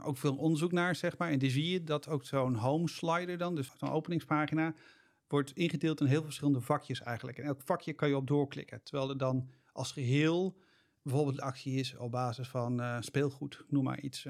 ook 0.03 0.17
veel 0.17 0.37
onderzoek 0.37 0.73
naar, 0.73 0.95
zeg 0.95 1.19
maar. 1.19 1.31
En 1.31 1.39
die 1.39 1.51
zie 1.51 1.71
je 1.71 1.85
dat 1.85 2.09
ook 2.09 2.25
zo'n 2.25 2.55
home 2.55 2.89
slider 2.89 3.39
dan, 3.39 3.55
dus 3.55 3.73
zo'n 3.77 3.91
openingspagina, 3.91 4.75
wordt 5.27 5.53
ingedeeld 5.53 6.01
in 6.01 6.07
heel 6.07 6.23
verschillende 6.23 6.61
vakjes 6.61 7.01
eigenlijk. 7.01 7.39
En 7.39 7.45
elk 7.45 7.63
vakje 7.65 7.93
kan 7.93 8.09
je 8.09 8.17
op 8.17 8.27
doorklikken. 8.27 8.83
Terwijl 8.83 9.11
er 9.11 9.19
dan 9.19 9.51
als 9.73 9.93
geheel 9.93 10.61
bijvoorbeeld 11.03 11.37
de 11.37 11.43
actie 11.43 11.75
is 11.75 11.97
op 11.97 12.11
basis 12.11 12.49
van 12.49 13.03
speelgoed, 13.03 13.65
noem 13.69 13.85
maar 13.85 14.01
iets. 14.01 14.23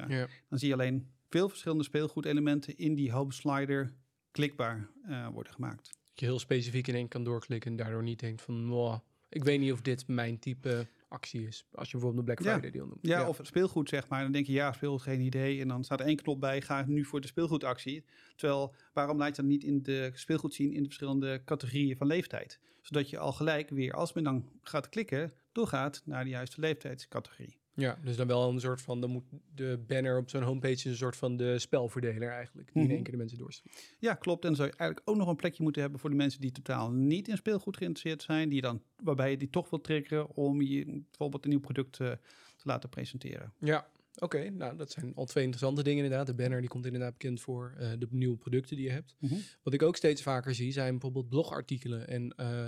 Dan 0.48 0.58
zie 0.58 0.68
je 0.68 0.74
alleen 0.74 1.10
veel 1.30 1.48
verschillende 1.48 1.84
speelgoedelementen 1.84 2.76
in 2.76 2.94
die 2.94 3.12
home 3.12 3.32
slider 3.32 3.92
klikbaar 4.30 4.88
worden 5.32 5.52
gemaakt. 5.52 5.84
Dat 5.84 6.20
je 6.20 6.24
heel 6.24 6.38
specifiek 6.38 6.86
in 6.86 6.94
één 6.94 7.08
kan 7.08 7.24
doorklikken 7.24 7.70
en 7.70 7.76
daardoor 7.76 8.02
niet 8.02 8.20
denkt 8.20 8.42
van, 8.42 9.02
ik 9.28 9.44
weet 9.44 9.60
niet 9.60 9.72
of 9.72 9.80
dit 9.80 10.08
mijn 10.08 10.38
type 10.38 10.86
actie 11.08 11.46
is. 11.46 11.66
Als 11.72 11.90
je 11.90 11.98
bijvoorbeeld 11.98 12.26
de 12.26 12.34
Black 12.34 12.46
Friday 12.46 12.70
ja. 12.70 12.76
deal 12.76 12.86
noemt. 12.86 13.06
Ja, 13.06 13.28
of 13.28 13.38
speelgoed 13.42 13.88
zeg 13.88 14.08
maar. 14.08 14.22
Dan 14.22 14.32
denk 14.32 14.46
je, 14.46 14.52
ja, 14.52 14.72
speelgoed, 14.72 15.02
geen 15.02 15.20
idee. 15.20 15.60
En 15.60 15.68
dan 15.68 15.84
staat 15.84 16.00
er 16.00 16.06
één 16.06 16.16
knop 16.16 16.40
bij, 16.40 16.62
ga 16.62 16.84
nu 16.86 17.04
voor 17.04 17.20
de 17.20 17.26
speelgoedactie. 17.26 18.04
Terwijl, 18.36 18.74
waarom 18.92 19.18
laat 19.18 19.36
je 19.36 19.42
dan 19.42 19.50
niet 19.50 19.64
in 19.64 19.82
de 19.82 20.10
speelgoed 20.14 20.54
zien 20.54 20.72
in 20.72 20.78
de 20.78 20.84
verschillende 20.84 21.42
categorieën 21.44 21.96
van 21.96 22.06
leeftijd? 22.06 22.58
Zodat 22.80 23.10
je 23.10 23.18
al 23.18 23.32
gelijk 23.32 23.70
weer, 23.70 23.92
als 23.92 24.12
men 24.12 24.24
dan 24.24 24.48
gaat 24.62 24.88
klikken, 24.88 25.32
doorgaat 25.52 26.02
naar 26.04 26.24
de 26.24 26.30
juiste 26.30 26.60
leeftijdscategorie. 26.60 27.59
Ja, 27.74 27.98
dus 28.04 28.16
dan 28.16 28.26
wel 28.26 28.48
een 28.48 28.60
soort 28.60 28.82
van, 28.82 29.00
dan 29.00 29.10
moet 29.10 29.24
de 29.54 29.84
banner 29.86 30.18
op 30.18 30.30
zo'n 30.30 30.42
homepage 30.42 30.88
een 30.88 30.96
soort 30.96 31.16
van 31.16 31.36
de 31.36 31.58
spelverdeler 31.58 32.30
eigenlijk, 32.30 32.72
die 32.72 32.76
mm 32.76 32.82
-hmm. 32.82 32.90
in 32.90 32.94
één 32.94 33.02
keer 33.02 33.12
de 33.12 33.18
mensen 33.18 33.38
doorstuurt. 33.38 33.94
Ja, 33.98 34.14
klopt. 34.14 34.42
En 34.42 34.48
dan 34.48 34.56
zou 34.56 34.68
je 34.68 34.76
eigenlijk 34.76 35.10
ook 35.10 35.16
nog 35.16 35.28
een 35.28 35.36
plekje 35.36 35.62
moeten 35.62 35.82
hebben 35.82 36.00
voor 36.00 36.10
de 36.10 36.16
mensen 36.16 36.40
die 36.40 36.52
totaal 36.52 36.90
niet 36.90 37.28
in 37.28 37.36
speelgoed 37.36 37.76
geïnteresseerd 37.76 38.22
zijn, 38.22 38.48
die 38.48 38.60
dan, 38.60 38.82
waarbij 39.02 39.30
je 39.30 39.36
die 39.36 39.50
toch 39.50 39.70
wil 39.70 39.80
triggeren 39.80 40.36
om 40.36 40.62
je 40.62 40.84
bijvoorbeeld 40.84 41.44
een 41.44 41.50
nieuw 41.50 41.60
product 41.60 41.98
uh, 41.98 42.10
te 42.56 42.64
laten 42.64 42.88
presenteren. 42.88 43.52
Ja, 43.58 43.88
Oké, 44.14 44.36
okay, 44.36 44.48
nou 44.48 44.76
dat 44.76 44.90
zijn 44.90 45.14
al 45.14 45.24
twee 45.24 45.44
interessante 45.44 45.82
dingen 45.82 46.04
inderdaad. 46.04 46.26
De 46.26 46.34
banner 46.34 46.60
die 46.60 46.68
komt 46.68 46.86
inderdaad 46.86 47.12
bekend 47.12 47.40
voor 47.40 47.74
uh, 47.80 47.90
de 47.98 48.06
nieuwe 48.10 48.36
producten 48.36 48.76
die 48.76 48.84
je 48.84 48.92
hebt. 48.92 49.16
Mm 49.18 49.28
-hmm. 49.28 49.40
Wat 49.62 49.74
ik 49.74 49.82
ook 49.82 49.96
steeds 49.96 50.22
vaker 50.22 50.54
zie 50.54 50.72
zijn 50.72 50.90
bijvoorbeeld 50.90 51.28
blogartikelen 51.28 52.08
en 52.08 52.34
uh, 52.40 52.66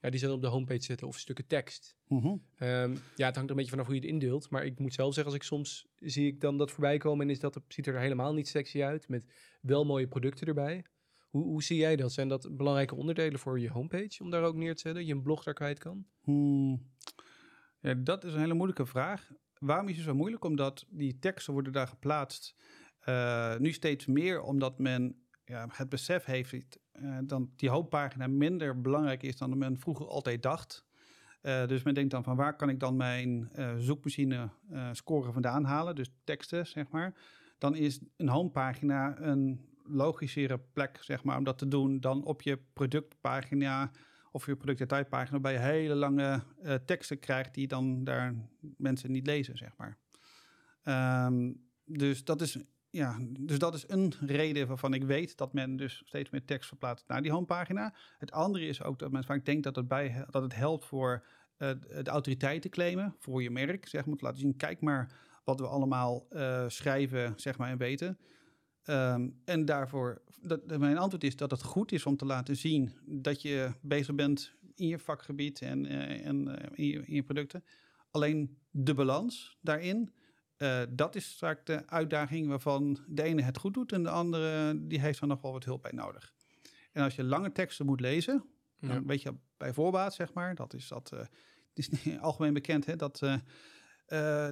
ja, 0.00 0.10
die 0.10 0.20
ze 0.20 0.32
op 0.32 0.42
de 0.42 0.46
homepage 0.46 0.82
zetten 0.82 1.06
of 1.06 1.18
stukken 1.18 1.46
tekst. 1.46 1.96
Mm 2.08 2.18
-hmm. 2.18 2.42
um, 2.68 2.98
ja, 3.16 3.26
het 3.26 3.34
hangt 3.34 3.36
er 3.36 3.50
een 3.50 3.56
beetje 3.56 3.70
vanaf 3.70 3.86
hoe 3.86 3.94
je 3.94 4.00
het 4.00 4.10
indeelt. 4.10 4.50
Maar 4.50 4.64
ik 4.64 4.78
moet 4.78 4.94
zelf 4.94 5.14
zeggen, 5.14 5.32
als 5.32 5.42
ik 5.42 5.48
soms 5.48 5.86
zie 5.98 6.26
ik 6.26 6.40
dan 6.40 6.58
dat 6.58 6.70
voorbij 6.70 6.98
komen 6.98 7.26
en 7.26 7.32
is 7.32 7.40
dat, 7.40 7.60
ziet 7.68 7.86
er 7.86 7.98
helemaal 7.98 8.34
niet 8.34 8.48
sexy 8.48 8.82
uit. 8.82 9.08
Met 9.08 9.24
wel 9.60 9.84
mooie 9.84 10.08
producten 10.08 10.46
erbij. 10.46 10.84
Hoe, 11.30 11.44
hoe 11.44 11.62
zie 11.62 11.76
jij 11.76 11.96
dat? 11.96 12.12
Zijn 12.12 12.28
dat 12.28 12.56
belangrijke 12.56 12.94
onderdelen 12.94 13.38
voor 13.38 13.60
je 13.60 13.70
homepage 13.70 14.22
om 14.22 14.30
daar 14.30 14.42
ook 14.42 14.54
neer 14.54 14.74
te 14.74 14.80
zetten? 14.80 15.06
Je 15.06 15.12
een 15.12 15.22
blog 15.22 15.42
daar 15.42 15.54
kwijt 15.54 15.78
kan? 15.78 16.06
Hmm. 16.20 16.94
Ja, 17.80 17.94
dat 17.94 18.24
is 18.24 18.32
een 18.32 18.40
hele 18.40 18.54
moeilijke 18.54 18.86
vraag. 18.86 19.30
Waarom 19.58 19.88
is 19.88 19.96
het 19.96 20.04
zo 20.04 20.14
moeilijk? 20.14 20.44
Omdat 20.44 20.86
die 20.88 21.18
teksten 21.18 21.52
worden 21.52 21.72
daar 21.72 21.88
geplaatst. 21.88 22.56
Uh, 23.08 23.56
nu 23.56 23.72
steeds 23.72 24.06
meer 24.06 24.42
omdat 24.42 24.78
men 24.78 25.26
ja, 25.44 25.68
het 25.72 25.88
besef 25.88 26.24
heeft 26.24 26.78
uh, 27.02 27.18
dat 27.24 27.42
die 27.56 27.70
hoofdpagina 27.70 28.26
minder 28.26 28.80
belangrijk 28.80 29.22
is 29.22 29.36
dan 29.36 29.58
men 29.58 29.78
vroeger 29.78 30.06
altijd 30.06 30.42
dacht. 30.42 30.84
Uh, 31.42 31.66
dus 31.66 31.82
men 31.82 31.94
denkt 31.94 32.10
dan 32.10 32.24
van 32.24 32.36
waar 32.36 32.56
kan 32.56 32.68
ik 32.68 32.80
dan 32.80 32.96
mijn 32.96 33.50
uh, 33.58 33.74
zoekmachine 33.76 34.48
score 34.92 35.32
vandaan 35.32 35.64
halen, 35.64 35.94
dus 35.94 36.10
teksten 36.24 36.66
zeg 36.66 36.88
maar. 36.88 37.14
Dan 37.58 37.74
is 37.74 38.00
een 38.16 38.28
homepagina 38.28 39.20
een 39.20 39.60
logischere 39.84 40.58
plek 40.72 40.98
zeg 41.00 41.24
maar 41.24 41.38
om 41.38 41.44
dat 41.44 41.58
te 41.58 41.68
doen 41.68 42.00
dan 42.00 42.24
op 42.24 42.42
je 42.42 42.58
productpagina 42.72 43.90
of 44.30 44.46
je 44.46 44.56
productdetailpagina 44.56 45.48
je 45.48 45.58
hele 45.58 45.94
lange 45.94 46.42
teksten 46.84 47.18
krijgt 47.18 47.54
die 47.54 47.66
dan 47.66 48.04
daar 48.04 48.34
mensen 48.76 49.10
niet 49.10 49.26
lezen 49.26 49.56
zeg 49.56 49.72
maar. 49.76 49.98
Um, 51.26 51.66
dus 51.84 52.24
dat 52.24 52.40
is 52.40 52.58
ja, 52.90 53.18
dus 53.40 53.58
dat 53.58 53.74
is 53.74 53.84
een 53.86 54.12
reden 54.20 54.66
waarvan 54.66 54.94
ik 54.94 55.04
weet 55.04 55.36
dat 55.36 55.52
men 55.52 55.76
dus 55.76 56.02
steeds 56.04 56.30
meer 56.30 56.44
tekst 56.44 56.68
verplaatst 56.68 57.08
naar 57.08 57.22
die 57.22 57.32
homepagina. 57.32 57.94
Het 58.18 58.32
andere 58.32 58.66
is 58.66 58.82
ook 58.82 58.98
dat 58.98 59.12
men 59.12 59.24
vaak 59.24 59.44
denkt 59.44 59.62
dat 59.62 59.76
het, 59.76 59.88
bij, 59.88 60.24
dat 60.30 60.42
het 60.42 60.54
helpt 60.54 60.84
voor 60.84 61.24
uh, 61.58 61.70
de 62.02 62.10
autoriteit 62.10 62.62
te 62.62 62.68
claimen, 62.68 63.14
voor 63.18 63.42
je 63.42 63.50
merk. 63.50 63.88
Zeg 63.88 64.06
maar, 64.06 64.16
te 64.16 64.24
laten 64.24 64.40
zien, 64.40 64.56
kijk 64.56 64.80
maar 64.80 65.12
wat 65.44 65.60
we 65.60 65.66
allemaal 65.66 66.26
uh, 66.30 66.64
schrijven 66.68 67.32
zeg 67.36 67.58
maar, 67.58 67.70
en 67.70 67.78
weten. 67.78 68.18
Um, 68.84 69.40
en 69.44 69.64
daarvoor, 69.64 70.22
dat, 70.40 70.78
mijn 70.78 70.98
antwoord 70.98 71.24
is 71.24 71.36
dat 71.36 71.50
het 71.50 71.62
goed 71.62 71.92
is 71.92 72.06
om 72.06 72.16
te 72.16 72.24
laten 72.24 72.56
zien 72.56 72.92
dat 73.04 73.42
je 73.42 73.72
bezig 73.80 74.14
bent 74.14 74.54
in 74.74 74.86
je 74.86 74.98
vakgebied 74.98 75.62
en, 75.62 75.84
uh, 75.84 76.26
en 76.26 76.48
in 76.74 76.86
je, 76.86 77.02
in, 77.06 77.14
je, 77.14 77.22
producten. 77.22 77.64
Alleen 78.10 78.58
de 78.70 78.94
balans 78.94 79.58
daarin, 79.60 80.12
uh, 80.58 80.82
dat 80.90 81.14
is 81.14 81.30
straks 81.30 81.64
de 81.64 81.88
uitdaging 81.88 82.48
waarvan 82.48 82.98
de 83.06 83.22
ene 83.22 83.42
het 83.42 83.58
goed 83.58 83.74
doet 83.74 83.92
en 83.92 84.02
de 84.02 84.10
andere 84.10 84.74
die 84.86 85.00
heeft 85.00 85.20
er 85.20 85.26
nog 85.26 85.40
wel 85.40 85.52
wat 85.52 85.64
hulp 85.64 85.82
bij 85.82 85.92
nodig. 85.92 86.32
En 86.92 87.02
als 87.02 87.16
je 87.16 87.24
lange 87.24 87.52
teksten 87.52 87.86
moet 87.86 88.00
lezen, 88.00 88.44
ja. 88.78 88.88
dan 88.88 89.06
weet 89.06 89.22
je 89.22 89.34
bij 89.56 89.72
voorbaat 89.72 90.14
zeg 90.14 90.32
maar, 90.32 90.54
dat 90.54 90.74
is 90.74 90.88
dat, 90.88 91.10
uh, 91.14 91.20
het 91.20 91.30
is 91.74 91.88
niet 91.88 92.18
algemeen 92.20 92.52
bekend 92.52 92.86
hè, 92.86 92.96
dat 92.96 93.20
uh, 93.22 93.36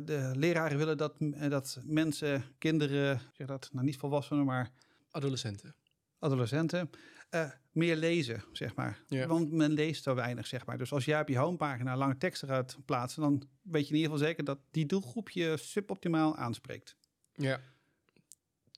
de 0.04 0.30
leraren 0.34 0.78
willen 0.78 0.96
dat, 0.96 1.14
dat 1.48 1.80
mensen, 1.84 2.44
kinderen, 2.58 3.20
zeg 3.32 3.46
dat, 3.46 3.68
nou 3.72 3.84
niet 3.84 3.96
volwassenen, 3.96 4.44
maar 4.44 4.70
adolescenten. 5.10 5.76
Adolescenten, 6.18 6.90
uh, 7.34 7.50
meer 7.72 7.96
lezen, 7.96 8.44
zeg 8.52 8.74
maar. 8.74 9.02
Ja. 9.08 9.26
Want 9.26 9.52
men 9.52 9.72
leest 9.72 10.02
zo 10.02 10.14
weinig, 10.14 10.46
zeg 10.46 10.66
maar. 10.66 10.78
Dus 10.78 10.92
als 10.92 11.04
jij 11.04 11.20
op 11.20 11.28
je 11.28 11.38
homepagina 11.38 11.96
lange 11.96 12.16
teksten 12.16 12.48
gaat 12.48 12.78
plaatsen, 12.84 13.22
dan 13.22 13.42
weet 13.62 13.88
je 13.88 13.94
in 13.94 14.00
ieder 14.00 14.10
geval 14.10 14.26
zeker 14.26 14.44
dat 14.44 14.58
die 14.70 14.86
doelgroep 14.86 15.30
je 15.30 15.56
suboptimaal 15.56 16.36
aanspreekt. 16.36 16.96
Ja. 17.32 17.60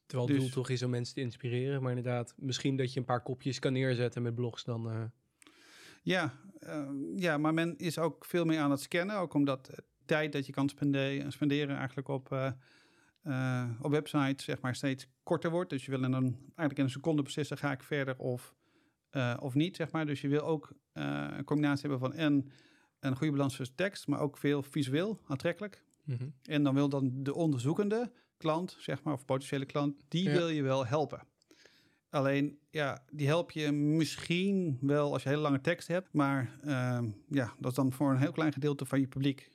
Terwijl 0.06 0.28
het 0.28 0.36
dus, 0.36 0.46
doel 0.46 0.62
toch 0.62 0.70
is 0.70 0.82
om 0.82 0.90
mensen 0.90 1.14
te 1.14 1.20
inspireren, 1.20 1.82
maar 1.82 1.96
inderdaad, 1.96 2.34
misschien 2.36 2.76
dat 2.76 2.92
je 2.92 2.98
een 2.98 3.06
paar 3.06 3.22
kopjes 3.22 3.58
kan 3.58 3.72
neerzetten 3.72 4.22
met 4.22 4.34
blogs 4.34 4.64
dan. 4.64 4.92
Uh... 4.92 5.04
Ja, 6.02 6.34
uh, 6.60 6.88
ja, 7.16 7.38
maar 7.38 7.54
men 7.54 7.76
is 7.76 7.98
ook 7.98 8.24
veel 8.24 8.44
meer 8.44 8.60
aan 8.60 8.70
het 8.70 8.80
scannen, 8.80 9.16
ook 9.16 9.34
omdat 9.34 9.66
de 9.66 9.84
tijd 10.04 10.32
dat 10.32 10.46
je 10.46 10.52
kan 10.52 10.68
spenderen, 10.68 11.32
spenderen 11.32 11.76
eigenlijk 11.76 12.08
op 12.08 12.54
uh, 13.26 13.64
op 13.80 13.90
website 13.90 14.42
zeg 14.42 14.60
maar 14.60 14.74
steeds 14.74 15.06
korter 15.22 15.50
wordt. 15.50 15.70
Dus 15.70 15.84
je 15.84 15.90
wil 15.90 16.02
in 16.02 16.12
een, 16.12 16.36
eigenlijk 16.44 16.78
in 16.78 16.84
een 16.84 16.90
seconde 16.90 17.22
beslissen, 17.22 17.58
ga 17.58 17.72
ik 17.72 17.82
verder 17.82 18.18
of, 18.18 18.54
uh, 19.12 19.36
of 19.40 19.54
niet, 19.54 19.76
zeg 19.76 19.90
maar. 19.90 20.06
Dus 20.06 20.20
je 20.20 20.28
wil 20.28 20.40
ook 20.40 20.72
uh, 20.94 21.26
een 21.36 21.44
combinatie 21.44 21.88
hebben 21.90 22.08
van 22.08 22.18
en 22.18 22.50
een 23.00 23.16
goede 23.16 23.32
balans 23.32 23.56
tussen 23.56 23.76
tekst, 23.76 24.06
maar 24.06 24.20
ook 24.20 24.36
veel 24.36 24.62
visueel 24.62 25.20
aantrekkelijk. 25.26 25.84
Mm 26.04 26.16
-hmm. 26.16 26.34
En 26.42 26.62
dan 26.62 26.74
wil 26.74 26.88
dan 26.88 27.10
de 27.14 27.34
onderzoekende 27.34 28.12
klant, 28.36 28.76
zeg 28.78 29.02
maar, 29.02 29.14
of 29.14 29.24
potentiële 29.24 29.66
klant, 29.66 30.02
die 30.08 30.22
ja. 30.22 30.32
wil 30.32 30.48
je 30.48 30.62
wel 30.62 30.86
helpen. 30.86 31.26
Alleen, 32.10 32.58
ja, 32.70 33.04
die 33.10 33.26
help 33.26 33.50
je 33.50 33.72
misschien 33.72 34.78
wel 34.80 35.12
als 35.12 35.22
je 35.22 35.28
hele 35.28 35.40
lange 35.40 35.60
tekst 35.60 35.88
hebt, 35.88 36.12
maar 36.12 36.58
uh, 36.64 36.98
ja, 37.28 37.54
dat 37.58 37.70
is 37.70 37.76
dan 37.76 37.92
voor 37.92 38.10
een 38.10 38.18
heel 38.18 38.32
klein 38.32 38.52
gedeelte 38.52 38.86
van 38.86 39.00
je 39.00 39.06
publiek. 39.06 39.50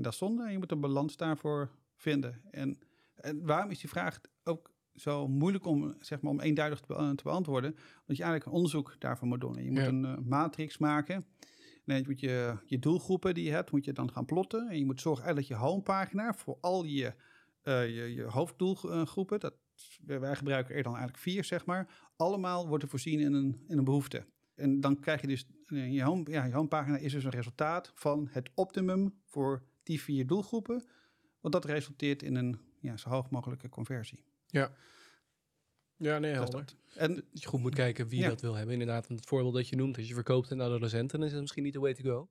dat 0.00 0.12
is 0.12 0.18
zonde 0.18 0.44
en 0.44 0.52
je 0.52 0.58
moet 0.58 0.70
een 0.70 0.80
balans 0.80 1.16
daarvoor 1.16 1.70
vinden. 1.94 2.40
En 2.50 2.78
en 3.20 3.46
waarom 3.46 3.70
is 3.70 3.80
die 3.80 3.88
vraag 3.88 4.20
ook 4.44 4.70
zo 4.94 5.28
moeilijk 5.28 5.66
om, 5.66 5.94
zeg 5.98 6.20
maar, 6.20 6.32
om 6.32 6.40
eenduidig 6.40 6.80
te, 6.80 7.12
te 7.16 7.22
beantwoorden? 7.22 7.70
Want 8.06 8.18
je 8.18 8.24
eigenlijk 8.24 8.44
een 8.44 8.52
onderzoek 8.52 8.96
daarvoor 8.98 9.28
moet 9.28 9.40
doen. 9.40 9.56
En 9.56 9.64
je 9.64 9.70
moet 9.70 9.86
een 9.86 10.04
uh, 10.04 10.16
matrix 10.18 10.78
maken. 10.78 11.26
En 11.84 11.96
je 11.96 12.04
moet 12.06 12.20
je, 12.20 12.56
je 12.64 12.78
doelgroepen 12.78 13.34
die 13.34 13.44
je 13.44 13.50
hebt, 13.50 13.70
moet 13.70 13.84
je 13.84 13.92
dan 13.92 14.12
gaan 14.12 14.24
plotten. 14.24 14.68
En 14.68 14.78
je 14.78 14.84
moet 14.84 15.00
zorgen 15.00 15.34
dat 15.34 15.46
je 15.46 15.54
homepagina 15.54 16.34
voor 16.34 16.58
al 16.60 16.84
je, 16.84 17.14
uh, 17.64 17.88
je, 17.88 18.14
je 18.14 18.22
hoofddoelgroepen, 18.22 19.40
dat, 19.40 19.54
wij 20.04 20.36
gebruiken 20.36 20.74
er 20.74 20.82
dan 20.82 20.92
eigenlijk 20.92 21.22
vier, 21.22 21.44
zeg 21.44 21.66
maar, 21.66 22.10
allemaal 22.16 22.68
worden 22.68 22.88
voorzien 22.88 23.20
in 23.20 23.32
een, 23.32 23.64
in 23.68 23.78
een 23.78 23.84
behoefte. 23.84 24.26
En 24.54 24.80
dan 24.80 25.00
krijg 25.00 25.20
je 25.20 25.26
dus, 25.26 25.46
eh, 25.66 25.92
je, 25.92 26.02
home, 26.02 26.30
ja, 26.30 26.44
je 26.44 26.52
homepagina 26.52 26.96
is 26.96 27.12
dus 27.12 27.24
een 27.24 27.30
resultaat 27.30 27.92
van 27.94 28.28
het 28.30 28.50
optimum 28.54 29.14
voor 29.24 29.62
die 29.82 30.00
vier 30.00 30.26
doelgroepen. 30.26 30.84
Want 31.40 31.54
dat 31.54 31.64
resulteert 31.64 32.22
in 32.22 32.36
een 32.36 32.60
ja, 32.80 32.96
zo 32.96 33.08
hoog 33.08 33.30
mogelijke 33.30 33.68
conversie. 33.68 34.24
Ja. 34.46 34.72
Ja, 35.96 36.18
nee, 36.18 36.32
helder. 36.32 36.64
En 36.94 37.14
dat 37.14 37.24
je 37.42 37.46
goed 37.46 37.60
moet 37.60 37.74
kijken 37.74 38.08
wie 38.08 38.20
ja. 38.20 38.28
dat 38.28 38.40
wil 38.40 38.54
hebben. 38.54 38.72
Inderdaad, 38.72 39.08
het 39.08 39.26
voorbeeld 39.26 39.54
dat 39.54 39.68
je 39.68 39.76
noemt, 39.76 39.96
als 39.96 40.08
je 40.08 40.14
verkoopt 40.14 40.52
aan 40.52 40.62
adolescenten, 40.62 41.18
dan 41.18 41.26
is 41.26 41.32
het 41.32 41.40
misschien 41.40 41.62
niet 41.62 41.72
de 41.72 41.80
way 41.80 41.94
to 41.94 42.02
go. 42.02 42.28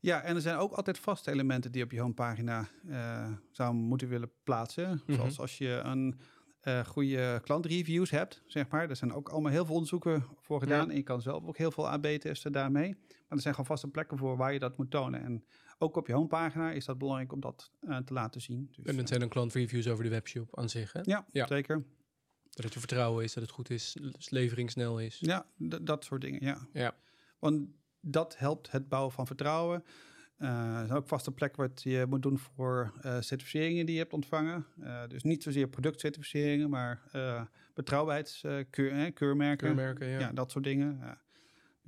Ja, 0.00 0.22
en 0.22 0.34
er 0.34 0.40
zijn 0.40 0.56
ook 0.56 0.72
altijd 0.72 0.98
vaste 0.98 1.30
elementen 1.30 1.72
die 1.72 1.82
op 1.82 1.90
je 1.90 2.00
homepagina 2.00 2.68
uh, 2.86 3.32
zou 3.50 3.74
moeten 3.74 4.08
willen 4.08 4.30
plaatsen. 4.42 4.90
Mm 4.90 5.00
-hmm. 5.06 5.14
Zoals 5.14 5.40
als 5.40 5.58
je 5.58 5.80
een 5.84 6.20
uh, 6.62 6.84
goede 6.84 7.40
klantreviews 7.42 8.10
hebt, 8.10 8.42
zeg 8.46 8.68
maar. 8.68 8.90
Er 8.90 8.96
zijn 8.96 9.12
ook 9.12 9.28
allemaal 9.28 9.52
heel 9.52 9.64
veel 9.64 9.74
onderzoeken 9.74 10.24
voor 10.40 10.60
gedaan. 10.60 10.84
Ja. 10.84 10.90
En 10.90 10.96
je 10.96 11.02
kan 11.02 11.22
zelf 11.22 11.44
ook 11.44 11.56
heel 11.56 11.70
veel 11.70 11.88
AB 11.88 12.06
testen 12.06 12.52
daarmee. 12.52 12.88
Maar 12.88 13.36
er 13.36 13.40
zijn 13.40 13.54
gewoon 13.54 13.70
vaste 13.70 13.88
plekken 13.88 14.18
voor 14.18 14.36
waar 14.36 14.52
je 14.52 14.58
dat 14.58 14.78
moet 14.78 14.90
tonen. 14.90 15.22
En 15.22 15.44
ook 15.78 15.96
op 15.96 16.06
je 16.06 16.12
homepagina 16.12 16.70
is 16.70 16.84
dat 16.84 16.98
belangrijk 16.98 17.32
om 17.32 17.40
dat 17.40 17.70
uh, 17.80 17.96
te 17.96 18.12
laten 18.12 18.40
zien. 18.40 18.68
Dus, 18.70 18.84
en 18.84 18.96
dat 18.96 19.08
zijn 19.08 19.20
dan 19.20 19.28
klantreviews 19.28 19.88
over 19.88 20.04
de 20.04 20.10
webshop 20.10 20.58
aan 20.58 20.68
zich, 20.68 20.92
hè? 20.92 21.00
Ja, 21.02 21.26
ja, 21.32 21.46
zeker. 21.46 21.84
Dat 22.50 22.64
het 22.64 22.72
vertrouwen 22.72 23.24
is, 23.24 23.34
dat 23.34 23.42
het 23.42 23.52
goed 23.52 23.70
is, 23.70 23.96
levering 24.28 24.70
snel 24.70 25.00
is. 25.00 25.18
Ja, 25.20 25.46
dat 25.82 26.04
soort 26.04 26.20
dingen, 26.20 26.44
ja. 26.44 26.68
ja. 26.72 26.96
Want 27.38 27.68
dat 28.00 28.38
helpt 28.38 28.70
het 28.70 28.88
bouwen 28.88 29.12
van 29.12 29.26
vertrouwen. 29.26 29.84
Uh, 30.38 30.78
er 30.78 30.84
is 30.84 30.90
ook 30.90 31.08
vaste 31.08 31.30
plek 31.32 31.56
wat 31.56 31.82
je 31.82 32.06
moet 32.08 32.22
doen 32.22 32.38
voor 32.38 32.92
uh, 33.02 33.20
certificeringen 33.20 33.86
die 33.86 33.94
je 33.94 34.00
hebt 34.00 34.12
ontvangen. 34.12 34.66
Uh, 34.80 35.02
dus 35.08 35.22
niet 35.22 35.42
zozeer 35.42 35.68
productcertificeringen, 35.68 36.70
maar 36.70 37.02
betrouwbaarheidskeurmerken. 37.74 39.56
Keurmerken, 39.56 40.06
ja. 40.06 40.18
ja. 40.18 40.32
dat 40.32 40.50
soort 40.50 40.64
dingen. 40.64 41.18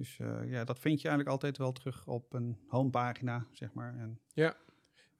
Dus 0.01 0.19
uh, 0.19 0.51
ja, 0.51 0.65
dat 0.65 0.79
vind 0.79 1.01
je 1.01 1.09
eigenlijk 1.09 1.29
altijd 1.29 1.59
wel 1.59 1.73
terug 1.73 2.07
op 2.07 2.33
een 2.33 2.59
homepagina, 2.67 3.47
zeg 3.53 3.73
maar. 3.73 3.99
En 3.99 4.21
ja, 4.33 4.57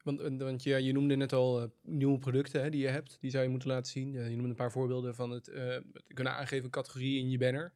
want, 0.03 0.21
want 0.39 0.63
ja, 0.63 0.77
je 0.77 0.93
noemde 0.93 1.17
net 1.17 1.33
al 1.33 1.63
uh, 1.63 1.69
nieuwe 1.83 2.19
producten 2.19 2.63
hè, 2.63 2.71
die 2.71 2.81
je 2.81 2.89
hebt. 2.89 3.19
Die 3.21 3.31
zou 3.31 3.45
je 3.45 3.51
moeten 3.51 3.69
laten 3.69 3.93
zien. 3.93 4.13
Je 4.13 4.31
noemde 4.31 4.49
een 4.49 4.55
paar 4.55 4.73
voorbeelden 4.73 5.15
van 5.15 5.31
het 5.31 5.49
uh, 5.49 5.77
kunnen 6.07 6.33
aangeven 6.33 6.71
categorie 6.71 7.19
in 7.19 7.31
je 7.31 7.39
banner. 7.39 7.73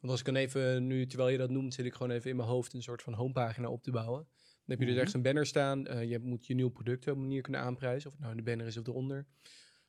Want 0.00 0.12
als 0.12 0.20
ik 0.20 0.26
dan 0.26 0.36
even, 0.36 0.86
nu 0.86 1.06
terwijl 1.06 1.28
je 1.28 1.38
dat 1.38 1.50
noemt, 1.50 1.74
zit 1.74 1.86
ik 1.86 1.92
gewoon 1.92 2.12
even 2.12 2.30
in 2.30 2.36
mijn 2.36 2.48
hoofd 2.48 2.72
een 2.72 2.82
soort 2.82 3.02
van 3.02 3.12
homepagina 3.12 3.68
op 3.68 3.82
te 3.82 3.90
bouwen. 3.90 4.26
Dan 4.32 4.76
heb 4.76 4.80
je 4.80 4.86
dus 4.86 4.94
ergens 4.94 5.14
een 5.14 5.22
banner 5.22 5.46
staan. 5.46 5.88
Uh, 5.88 6.10
je 6.10 6.18
moet 6.18 6.46
je 6.46 6.54
nieuwe 6.54 6.72
producten 6.72 7.10
op 7.12 7.16
een 7.16 7.22
manier 7.22 7.42
kunnen 7.42 7.60
aanprijzen. 7.60 8.06
Of 8.06 8.12
het 8.12 8.22
nou 8.22 8.36
in 8.36 8.44
de 8.44 8.50
banner 8.50 8.66
is 8.66 8.76
of 8.76 8.86
eronder. 8.86 9.26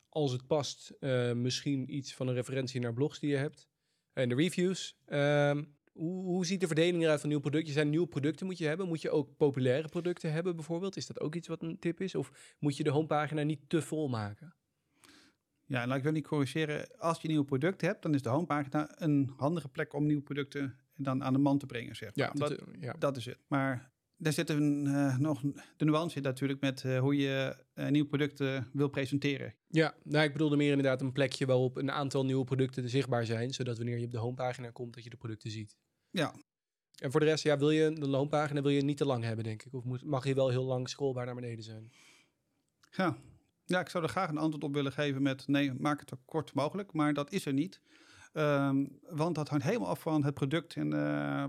Als 0.09 0.31
het 0.31 0.47
past, 0.47 0.93
misschien 1.33 1.95
iets 1.95 2.13
van 2.15 2.27
een 2.27 2.33
referentie 2.33 2.81
naar 2.81 2.93
blogs 2.93 3.19
die 3.19 3.29
je 3.29 3.37
hebt. 3.37 3.67
En 4.13 4.29
de 4.29 4.35
reviews. 4.35 4.97
Ehm, 5.05 5.63
hoe, 5.93 6.25
hoe, 6.25 6.45
ziet 6.45 6.59
de 6.59 6.67
verdeling 6.67 7.03
eruit 7.03 7.19
van 7.19 7.29
nieuwe 7.29 7.43
producten? 7.43 7.73
Zijn 7.73 7.89
nieuwe 7.89 8.07
producten 8.07 8.45
moet 8.45 8.57
je 8.57 8.65
hebben? 8.65 8.87
Moet 8.87 9.01
je 9.01 9.09
ook 9.09 9.37
populaire 9.37 9.87
producten 9.87 10.31
hebben 10.31 10.55
bijvoorbeeld? 10.55 10.97
Is 10.97 11.07
dat 11.07 11.19
ook 11.19 11.35
iets 11.35 11.47
wat 11.47 11.61
een 11.61 11.79
tip 11.79 12.01
is? 12.01 12.15
Of 12.15 12.55
moet 12.59 12.77
je 12.77 12.83
de 12.83 12.89
homepagina 12.89 13.41
niet 13.41 13.69
te 13.69 13.81
vol 13.81 14.07
maken? 14.07 14.55
Ja, 15.65 15.85
nou 15.85 15.97
ik 15.97 16.03
wil 16.03 16.11
niet 16.11 16.27
corrigeren. 16.27 16.97
Als 16.97 17.21
je 17.21 17.27
nieuwe 17.27 17.45
producten 17.45 17.87
hebt, 17.87 18.01
dan 18.01 18.13
is 18.13 18.21
de 18.21 18.29
homepagina 18.29 19.01
een 19.01 19.33
handige 19.37 19.69
plek 19.69 19.93
om 19.93 20.05
nieuwe 20.05 20.21
producten 20.21 20.79
dan 20.95 21.23
aan 21.23 21.33
de 21.33 21.39
man 21.39 21.57
te 21.57 21.65
brengen, 21.65 21.95
zeg 21.95 22.15
maar. 22.15 22.31
Ja, 22.33 22.47
dat, 22.47 22.61
ja. 22.79 22.93
dat 22.99 23.17
is 23.17 23.25
het. 23.25 23.37
Maar 23.47 23.91
daar 24.23 24.33
zit 24.33 24.49
een, 24.49 24.85
uh, 24.85 25.17
nog 25.17 25.41
de 25.77 25.85
nuance 25.85 26.17
in 26.17 26.23
natuurlijk 26.23 26.61
met 26.61 26.83
uh, 26.83 26.99
hoe 26.99 27.15
je 27.15 27.55
uh, 27.75 27.87
nieuwe 27.87 28.07
producten 28.07 28.69
wil 28.73 28.87
presenteren. 28.87 29.55
Ja, 29.67 29.95
nou 30.03 30.25
ik 30.25 30.31
bedoelde 30.31 30.55
meer 30.55 30.69
inderdaad 30.69 31.01
een 31.01 31.11
plekje 31.11 31.45
waarop 31.45 31.77
een 31.77 31.91
aantal 31.91 32.25
nieuwe 32.25 32.43
producten 32.43 32.89
zichtbaar 32.89 33.25
zijn, 33.25 33.53
zodat 33.53 33.77
wanneer 33.77 33.97
je 33.97 34.05
op 34.05 34.11
de 34.11 34.17
homepagina 34.17 34.69
komt, 34.69 34.93
dat 34.93 35.03
je 35.03 35.09
de 35.09 35.17
producten 35.17 35.51
ziet. 35.51 35.77
Ja. 36.09 36.35
En 37.01 37.11
voor 37.11 37.19
de 37.19 37.25
rest, 37.25 37.43
ja, 37.43 37.57
wil 37.57 37.71
je 37.71 37.93
de 37.93 38.05
homepagina 38.05 38.61
wil 38.61 38.71
je 38.71 38.83
niet 38.83 38.97
te 38.97 39.05
lang 39.05 39.23
hebben, 39.23 39.43
denk 39.43 39.63
ik. 39.63 39.73
Of 39.73 39.83
moet, 39.83 40.03
mag 40.03 40.25
je 40.25 40.33
wel 40.33 40.49
heel 40.49 40.65
lang 40.65 40.89
scrollbaar 40.89 41.25
naar 41.25 41.35
beneden 41.35 41.63
zijn? 41.63 41.91
Ja. 42.91 43.17
ja, 43.65 43.79
ik 43.79 43.89
zou 43.89 44.03
er 44.03 44.09
graag 44.09 44.29
een 44.29 44.37
antwoord 44.37 44.63
op 44.63 44.73
willen 44.73 44.91
geven 44.91 45.21
met 45.21 45.47
nee, 45.47 45.73
maak 45.73 45.99
het 45.99 46.09
zo 46.09 46.17
kort 46.25 46.53
mogelijk, 46.53 46.93
maar 46.93 47.13
dat 47.13 47.31
is 47.31 47.45
er 47.45 47.53
niet. 47.53 47.81
Um, 48.33 48.99
want 49.09 49.35
dat 49.35 49.49
hangt 49.49 49.65
helemaal 49.65 49.87
af 49.87 49.99
van 49.99 50.23
het 50.23 50.33
product 50.33 50.75
en 50.75 50.89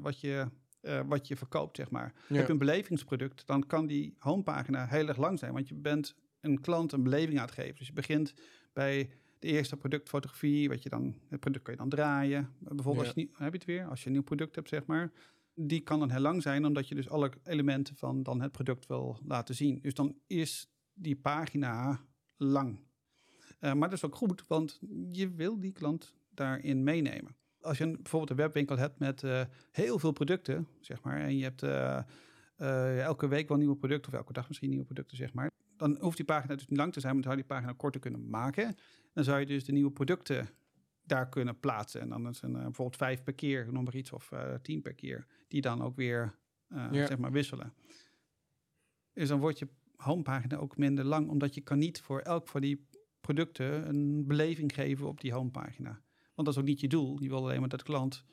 wat 0.02 0.20
je 0.20 0.48
uh, 0.84 1.00
wat 1.06 1.28
je 1.28 1.36
verkoopt, 1.36 1.76
zeg 1.76 1.90
maar. 1.90 2.12
Ja. 2.28 2.36
Heb 2.36 2.46
je 2.46 2.52
een 2.52 2.58
belevingsproduct, 2.58 3.46
dan 3.46 3.66
kan 3.66 3.86
die 3.86 4.14
homepagina 4.18 4.86
heel 4.86 5.08
erg 5.08 5.16
lang 5.16 5.38
zijn. 5.38 5.52
Want 5.52 5.68
je 5.68 5.74
bent 5.74 6.14
een 6.40 6.60
klant 6.60 6.92
een 6.92 7.02
beleving 7.02 7.38
aan 7.38 7.44
het 7.44 7.54
geven. 7.54 7.78
Dus 7.78 7.86
je 7.86 7.92
begint 7.92 8.34
bij 8.72 9.10
de 9.38 9.46
eerste 9.48 9.76
productfotografie, 9.76 10.68
wat 10.68 10.82
je 10.82 10.88
dan, 10.88 11.14
het 11.28 11.40
product 11.40 11.64
kan 11.64 11.74
je 11.74 11.80
dan 11.80 11.88
draaien. 11.88 12.50
Bijvoorbeeld, 12.58 13.06
ja. 13.06 13.12
als 13.12 13.14
je 13.14 13.44
heb 13.44 13.52
je 13.52 13.58
het 13.58 13.66
weer, 13.66 13.86
als 13.86 14.00
je 14.00 14.06
een 14.06 14.12
nieuw 14.12 14.22
product 14.22 14.54
hebt, 14.54 14.68
zeg 14.68 14.86
maar. 14.86 15.12
Die 15.54 15.80
kan 15.80 15.98
dan 15.98 16.10
heel 16.10 16.20
lang 16.20 16.42
zijn, 16.42 16.66
omdat 16.66 16.88
je 16.88 16.94
dus 16.94 17.08
alle 17.08 17.30
elementen 17.44 17.96
van 17.96 18.22
dan 18.22 18.40
het 18.40 18.52
product 18.52 18.86
wil 18.86 19.18
laten 19.26 19.54
zien. 19.54 19.78
Dus 19.82 19.94
dan 19.94 20.16
is 20.26 20.68
die 20.94 21.16
pagina 21.16 22.04
lang. 22.36 22.78
Uh, 23.60 23.72
maar 23.72 23.88
dat 23.88 23.98
is 23.98 24.04
ook 24.04 24.14
goed, 24.14 24.46
want 24.46 24.80
je 25.12 25.30
wil 25.30 25.60
die 25.60 25.72
klant 25.72 26.14
daarin 26.30 26.82
meenemen 26.82 27.36
als 27.64 27.78
je 27.78 27.84
een, 27.84 27.92
bijvoorbeeld 27.92 28.30
een 28.30 28.36
webwinkel 28.36 28.76
hebt 28.76 28.98
met 28.98 29.22
uh, 29.22 29.42
heel 29.70 29.98
veel 29.98 30.12
producten, 30.12 30.68
zeg 30.80 31.02
maar, 31.02 31.20
en 31.20 31.36
je 31.36 31.42
hebt 31.42 31.62
uh, 31.62 31.98
eh, 32.56 33.00
elke 33.00 33.28
week 33.28 33.48
wel 33.48 33.56
nieuwe 33.56 33.76
producten, 33.76 34.12
of 34.12 34.18
elke 34.18 34.32
dag 34.32 34.48
misschien 34.48 34.68
nieuwe 34.70 34.84
producten, 34.84 35.16
zeg 35.16 35.32
maar. 35.32 35.50
Dan 35.76 35.96
hoeft 36.00 36.16
die 36.16 36.26
pagina 36.26 36.54
dus 36.54 36.68
niet 36.68 36.78
lang 36.78 36.92
te 36.92 37.00
zijn, 37.00 37.14
maar 37.14 37.22
dan 37.22 37.32
zou 37.32 37.42
je 37.42 37.48
die 37.48 37.56
pagina 37.56 37.76
korter 37.76 38.00
kunnen 38.00 38.30
maken. 38.30 38.76
Dan 39.12 39.24
zou 39.24 39.40
je 39.40 39.46
dus 39.46 39.64
de 39.64 39.72
nieuwe 39.72 39.90
producten 39.90 40.48
daar 41.02 41.28
kunnen 41.28 41.60
plaatsen. 41.60 42.00
En 42.00 42.08
dan 42.08 42.28
is 42.28 42.42
een, 42.42 42.52
bijvoorbeeld 42.52 42.96
vijf 42.96 43.22
per 43.22 43.34
keer, 43.34 43.72
noem 43.72 43.84
maar 43.84 43.94
iets, 43.94 44.12
of 44.12 44.30
tien 44.62 44.82
per 44.82 44.94
keer, 44.94 45.26
die 45.48 45.60
dan 45.60 45.82
ook 45.82 45.96
weer 45.96 46.34
ja. 46.68 47.06
zeg 47.06 47.18
maar 47.18 47.32
wisselen. 47.32 47.72
Dus 49.12 49.28
dan 49.28 49.40
wordt 49.40 49.58
je 49.58 49.68
homepagina 49.96 50.56
ook 50.56 50.76
minder 50.76 51.04
lang, 51.04 51.28
omdat 51.28 51.54
je 51.54 51.60
kan 51.60 51.78
niet 51.78 52.00
voor 52.00 52.20
elk 52.20 52.48
van 52.48 52.60
die 52.60 52.88
producten 53.20 53.88
een 53.88 54.26
beleving 54.26 54.74
geven 54.74 55.08
op 55.08 55.20
die 55.20 55.32
homepagina. 55.32 56.02
Want 56.34 56.46
dat 56.46 56.56
is 56.56 56.62
ook 56.62 56.68
niet 56.68 56.80
je 56.80 56.88
doel. 56.88 57.22
Je 57.22 57.28
wil 57.28 57.38
alleen 57.38 57.60
maar 57.60 57.68
dat 57.68 57.78
de 57.78 57.84
klant 57.84 58.24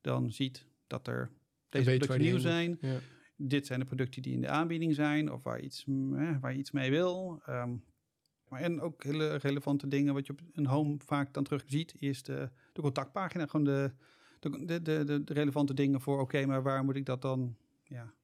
dan 0.00 0.30
ziet 0.30 0.66
dat 0.86 1.06
er 1.06 1.30
deze 1.68 1.84
producten 1.84 2.20
nieuw 2.20 2.38
zijn. 2.38 2.78
Ja. 2.80 2.98
Dit 3.36 3.66
zijn 3.66 3.80
de 3.80 3.86
producten 3.86 4.22
die 4.22 4.32
in 4.32 4.40
de 4.40 4.48
aanbieding 4.48 4.94
zijn 4.94 5.32
of 5.32 5.42
waar 5.42 5.56
je 5.56 5.64
iets, 5.64 5.84
eh, 5.86 6.40
waar 6.40 6.52
je 6.52 6.58
iets 6.58 6.70
mee 6.70 6.90
wil. 6.90 7.42
Um, 7.48 7.84
maar 8.52 8.60
en 8.60 8.80
ook 8.80 9.04
hele 9.04 9.34
relevante 9.34 9.88
dingen 9.88 10.14
wat 10.14 10.26
je 10.26 10.32
op 10.32 10.40
een 10.52 10.66
home 10.66 10.96
vaak 11.04 11.34
dan 11.34 11.44
terug 11.44 11.62
ziet, 11.66 11.94
is 11.98 12.22
de, 12.22 12.50
de 12.72 12.80
contactpagina. 12.80 13.46
Gewoon 13.46 13.64
de, 13.66 13.92
de, 14.40 14.82
de, 14.82 15.04
de, 15.24 15.32
relevante 15.32 15.74
dingen 15.74 16.00
voor, 16.00 16.20
oké, 16.20 16.46
maar 16.46 16.62
waar 16.62 16.84
moet 16.84 16.96
ik 16.96 17.06
dat 17.06 17.22
dan, 17.22 17.56
ja, 17.84 18.14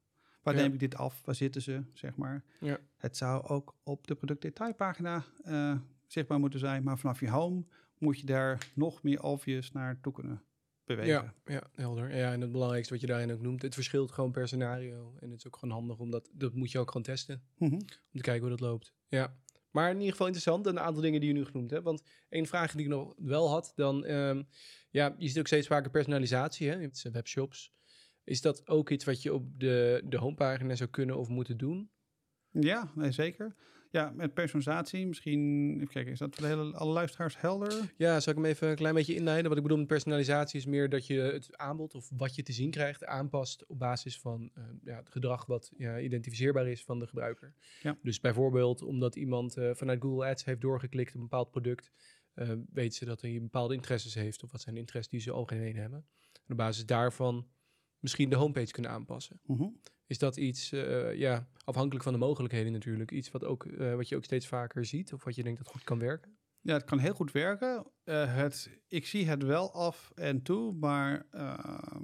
waar 0.43 0.55
ja. 0.55 0.61
neem 0.61 0.73
ik 0.73 0.79
dit 0.79 0.95
af? 0.95 1.23
Waar 1.25 1.35
zitten 1.35 1.63
ze, 1.63 1.83
zeg 1.93 2.17
maar. 2.17 2.45
Ja. 2.61 2.79
Het 2.97 3.17
zou 3.17 3.47
ook 3.47 3.75
op 3.83 4.07
de 4.07 4.15
productdetailpagina 4.15 5.25
uh, 5.45 5.77
zichtbaar 6.07 6.39
moeten 6.39 6.61
zijn, 6.61 6.83
maar 6.83 6.99
vanaf 6.99 7.21
je 7.21 7.31
home 7.31 7.65
moet 8.01 8.19
je 8.21 8.27
daar 8.27 8.71
nog 8.75 9.03
meer 9.03 9.23
obvious 9.23 9.73
naartoe 9.73 10.13
kunnen 10.13 10.43
bewegen. 10.85 11.13
Ja, 11.13 11.35
ja, 11.45 11.71
helder. 11.75 12.17
Ja, 12.17 12.33
en 12.33 12.41
het 12.41 12.53
belangrijkste 12.53 12.93
wat 12.93 13.03
je 13.03 13.07
daarin 13.07 13.33
ook 13.33 13.41
noemt, 13.41 13.63
het 13.63 13.75
verschilt 13.75 14.13
gewoon 14.13 14.33
per 14.33 14.47
scenario. 14.47 15.17
En 15.21 15.31
het 15.31 15.39
is 15.39 15.47
ook 15.47 15.57
gewoon 15.57 15.75
handig, 15.75 15.99
omdat 15.99 16.31
dat 16.33 16.55
moet 16.55 16.71
je 16.71 16.79
ook 16.79 16.89
gewoon 16.89 17.03
testen. 17.03 17.43
Mm 17.57 17.69
-hmm. 17.69 17.81
Om 17.81 17.87
te 18.13 18.21
kijken 18.21 18.41
hoe 18.41 18.51
dat 18.57 18.61
loopt. 18.61 18.95
Ja. 19.09 19.37
Maar 19.71 19.91
in 19.91 19.97
ieder 19.97 20.11
geval 20.11 20.27
interessant, 20.27 20.67
een 20.67 20.81
aantal 20.81 21.03
dingen 21.03 21.21
die 21.21 21.29
je 21.29 21.35
nu 21.35 21.45
genoemd 21.45 21.71
hebt. 21.71 21.85
Want 21.85 22.03
één 22.29 22.47
vraag 22.47 22.73
die 22.73 22.83
ik 22.83 22.89
nog 22.89 23.15
wel 23.17 23.49
had, 23.49 23.73
dan, 23.75 24.05
um, 24.11 24.49
ja, 24.91 25.15
je 25.19 25.29
ziet 25.29 25.39
ook 25.39 25.47
steeds 25.47 25.67
vaker 25.67 25.91
personalisatie, 25.91 26.69
hè, 26.69 26.81
in 26.81 26.93
webshops. 27.13 27.73
Is 28.25 28.41
dat 28.41 28.69
ook 28.69 28.91
iets 28.91 29.05
wat 29.05 29.23
je 29.23 29.35
op 29.35 29.61
de, 29.61 30.03
de 30.05 30.17
homepagina 30.17 30.75
zou 30.75 30.91
kunnen 30.91 31.19
of 31.19 31.29
moeten 31.29 31.57
doen? 31.57 31.91
Ja, 32.51 32.93
nee, 32.95 33.13
zeker. 33.13 33.55
Ja, 33.91 34.13
met 34.17 34.35
personalisatie, 34.35 35.07
misschien, 35.07 35.75
even 35.75 35.89
kijken, 35.89 36.13
is 36.13 36.19
dat 36.19 36.35
voor 36.35 36.49
de 36.49 36.55
hele, 36.55 36.77
alle 36.77 36.93
luisteraars 36.93 37.41
helder? 37.41 37.93
Ja, 37.97 38.21
zal 38.21 38.33
ik 38.33 38.39
hem 38.39 38.49
even 38.49 38.69
een 38.69 38.77
klein 38.77 38.95
beetje 38.95 39.15
inleiden? 39.15 39.49
Wat 39.49 39.57
ik 39.57 39.63
bedoel 39.63 39.79
met 39.79 39.87
personalisatie 39.87 40.59
is 40.59 40.67
meer 40.67 40.89
dat 40.89 41.07
je 41.07 41.21
het 41.21 41.57
aanbod 41.57 41.95
of 41.95 42.11
wat 42.17 42.35
je 42.35 42.43
te 42.43 42.53
zien 42.53 42.71
krijgt 42.71 43.05
aanpast 43.05 43.67
op 43.67 43.79
basis 43.79 44.21
van 44.21 44.51
uh, 44.59 44.65
ja, 44.85 44.97
het 44.97 45.11
gedrag 45.11 45.47
wat 45.47 45.73
ja, 45.77 46.01
identificeerbaar 46.01 46.69
is 46.69 46.85
van 46.85 46.99
de 46.99 47.07
gebruiker. 47.07 47.55
Ja. 47.83 47.99
Dus 48.03 48.21
bijvoorbeeld 48.21 48.83
omdat 48.83 49.17
iemand 49.17 49.57
uh, 49.57 49.71
vanuit 49.75 50.03
Google 50.03 50.27
Ads 50.27 50.45
heeft 50.45 50.61
doorgeklikt 50.61 51.15
op 51.15 51.15
een 51.15 51.29
bepaald 51.29 51.51
product, 51.51 51.93
uh, 52.35 52.53
weet 52.73 52.95
ze 52.95 53.05
dat 53.05 53.21
hij 53.21 53.39
bepaalde 53.41 53.75
interesses 53.75 54.15
heeft 54.15 54.43
of 54.43 54.53
wat 54.53 54.61
zijn 54.61 54.77
interesses 54.77 55.13
die 55.13 55.21
ze 55.21 55.31
algemeen 55.31 55.77
hebben. 55.77 56.07
En 56.33 56.53
op 56.53 56.57
basis 56.57 56.87
daarvan 56.87 57.49
misschien 57.99 58.31
de 58.31 58.37
homepage 58.37 58.73
kunnen 58.73 58.91
aanpassen. 58.91 59.41
-hmm. 59.47 59.81
Is 60.09 60.19
dat 60.19 60.37
iets, 60.37 60.73
uh, 60.73 61.15
ja, 61.15 61.49
afhankelijk 61.65 62.05
van 62.05 62.13
de 62.13 62.19
mogelijkheden 62.19 62.73
natuurlijk, 62.73 63.11
iets 63.11 63.31
wat, 63.31 63.45
ook, 63.45 63.65
uh, 63.65 63.95
wat 63.95 64.09
je 64.09 64.17
ook 64.17 64.25
steeds 64.25 64.47
vaker 64.47 64.85
ziet 64.85 65.13
of 65.13 65.25
wat 65.25 65.35
je 65.35 65.43
denkt 65.43 65.59
dat 65.59 65.73
goed 65.73 65.85
kan 65.85 65.99
werken? 65.99 66.37
Ja, 66.61 66.73
het 66.73 66.85
kan 66.85 66.99
heel 66.99 67.15
goed 67.15 67.33
werken. 67.33 67.87
Uh, 68.05 68.35
het, 68.35 68.71
ik 68.89 69.07
zie 69.07 69.27
het 69.27 69.43
wel 69.43 69.73
af 69.73 70.11
en 70.15 70.43
toe, 70.43 70.73
maar 70.73 71.27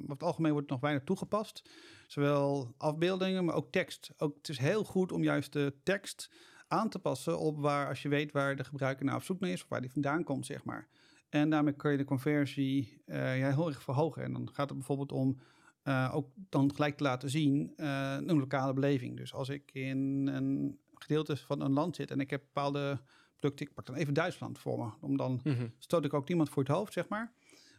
op 0.02 0.08
het 0.08 0.22
algemeen 0.22 0.50
wordt 0.52 0.66
het 0.66 0.70
nog 0.70 0.80
weinig 0.80 1.04
toegepast. 1.04 1.70
Zowel 2.06 2.74
afbeeldingen, 2.76 3.44
maar 3.44 3.54
ook 3.54 3.72
tekst. 3.72 4.10
Ook, 4.16 4.36
het 4.36 4.48
is 4.48 4.58
heel 4.58 4.84
goed 4.84 5.12
om 5.12 5.22
juist 5.22 5.52
de 5.52 5.74
tekst 5.82 6.30
aan 6.68 6.88
te 6.88 6.98
passen 6.98 7.38
op 7.38 7.58
waar, 7.58 7.88
als 7.88 8.02
je 8.02 8.08
weet 8.08 8.32
waar 8.32 8.56
de 8.56 8.64
gebruiker 8.64 9.04
naar 9.04 9.16
op 9.16 9.22
zoek 9.22 9.40
naar 9.40 9.50
is 9.50 9.62
of 9.62 9.68
waar 9.68 9.80
die 9.80 9.92
vandaan 9.92 10.24
komt, 10.24 10.46
zeg 10.46 10.64
maar. 10.64 10.88
En 11.28 11.50
daarmee 11.50 11.74
kun 11.74 11.90
je 11.90 11.96
de 11.96 12.04
conversie 12.04 13.02
heel 13.06 13.68
erg 13.68 13.82
verhogen. 13.82 14.22
En 14.22 14.32
dan 14.32 14.48
gaat 14.52 14.68
het 14.68 14.78
bijvoorbeeld 14.78 15.12
om 15.12 15.40
uh, 15.84 16.10
ook 16.14 16.28
dan 16.48 16.74
gelijk 16.74 16.96
te 16.96 17.02
laten 17.02 17.30
zien 17.30 17.72
uh, 17.76 18.16
een 18.26 18.38
lokale 18.38 18.72
beleving. 18.72 19.16
Dus 19.16 19.34
als 19.34 19.48
ik 19.48 19.70
in 19.72 20.26
een 20.26 20.78
gedeelte 20.94 21.36
van 21.36 21.60
een 21.60 21.72
land 21.72 21.96
zit 21.96 22.10
en 22.10 22.20
ik 22.20 22.30
heb 22.30 22.40
bepaalde 22.40 23.00
producten, 23.38 23.66
ik 23.66 23.74
pak 23.74 23.86
dan 23.86 23.94
even 23.94 24.14
Duitsland 24.14 24.58
voor 24.58 24.78
me, 24.78 24.90
om 25.00 25.16
dan 25.16 25.40
mm 25.44 25.52
-hmm. 25.52 25.72
stoot 25.78 26.04
ik 26.04 26.14
ook 26.14 26.28
niemand 26.28 26.48
voor 26.48 26.62
het 26.62 26.72
hoofd, 26.72 26.92
zeg 26.92 27.08
maar. 27.08 27.32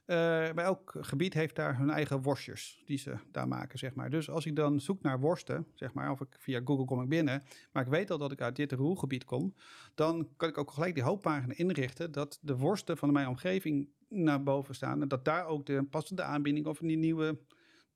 Uh, 0.07 0.17
bij 0.53 0.63
elk 0.63 0.95
gebied 0.99 1.33
heeft 1.33 1.55
daar 1.55 1.77
hun 1.77 1.89
eigen 1.89 2.21
worstjes 2.21 2.81
die 2.85 2.97
ze 2.97 3.15
daar 3.31 3.47
maken, 3.47 3.79
zeg 3.79 3.95
maar. 3.95 4.09
Dus 4.09 4.29
als 4.29 4.45
ik 4.45 4.55
dan 4.55 4.79
zoek 4.79 5.01
naar 5.01 5.19
worsten, 5.19 5.67
zeg 5.73 5.93
maar, 5.93 6.11
of 6.11 6.21
ik 6.21 6.35
via 6.37 6.61
Google 6.63 6.85
kom 6.85 7.01
ik 7.01 7.09
binnen, 7.09 7.43
maar 7.71 7.83
ik 7.83 7.89
weet 7.89 8.11
al 8.11 8.17
dat 8.17 8.31
ik 8.31 8.41
uit 8.41 8.55
dit 8.55 8.71
roergebied 8.71 9.23
kom, 9.23 9.53
dan 9.95 10.27
kan 10.37 10.49
ik 10.49 10.57
ook 10.57 10.71
gelijk 10.71 10.93
die 10.93 11.03
hoofdpagina 11.03 11.53
inrichten 11.55 12.11
dat 12.11 12.39
de 12.41 12.57
worsten 12.57 12.97
van 12.97 13.11
mijn 13.13 13.27
omgeving 13.27 13.89
naar 14.09 14.43
boven 14.43 14.75
staan 14.75 15.01
en 15.01 15.07
dat 15.07 15.25
daar 15.25 15.45
ook 15.45 15.65
de 15.65 15.83
passende 15.83 16.23
aanbieding 16.23 16.65
of 16.65 16.77
die 16.77 16.97
nieuwe 16.97 17.37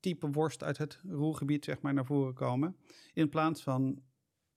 type 0.00 0.30
worst 0.30 0.62
uit 0.62 0.78
het 0.78 1.00
roergebied 1.08 1.64
zeg 1.64 1.80
maar, 1.80 1.94
naar 1.94 2.04
voren 2.06 2.34
komen. 2.34 2.76
In 3.12 3.28
plaats 3.28 3.62
van 3.62 4.02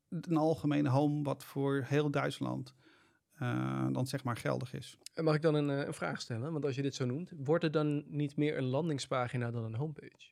een 0.09 0.37
algemene 0.37 0.89
home 0.89 1.23
wat 1.23 1.43
voor 1.43 1.83
heel 1.87 2.11
Duitsland 2.11 2.75
uh, 3.41 3.87
dan 3.91 4.07
zeg 4.07 4.23
maar 4.23 4.37
geldig 4.37 4.73
is. 4.73 4.97
Mag 5.15 5.35
ik 5.35 5.41
dan 5.41 5.55
een, 5.55 5.69
uh, 5.69 5.85
een, 5.85 5.93
vraag 5.93 6.21
stellen? 6.21 6.51
Want 6.51 6.65
als 6.65 6.75
je 6.75 6.81
dit 6.81 6.95
zo 6.95 7.05
noemt, 7.05 7.31
wordt 7.37 7.63
het 7.63 7.73
dan 7.73 8.03
niet 8.07 8.35
meer 8.35 8.57
een 8.57 8.63
landingspagina 8.63 9.51
dan 9.51 9.63
een 9.63 9.75
homepage? 9.75 10.31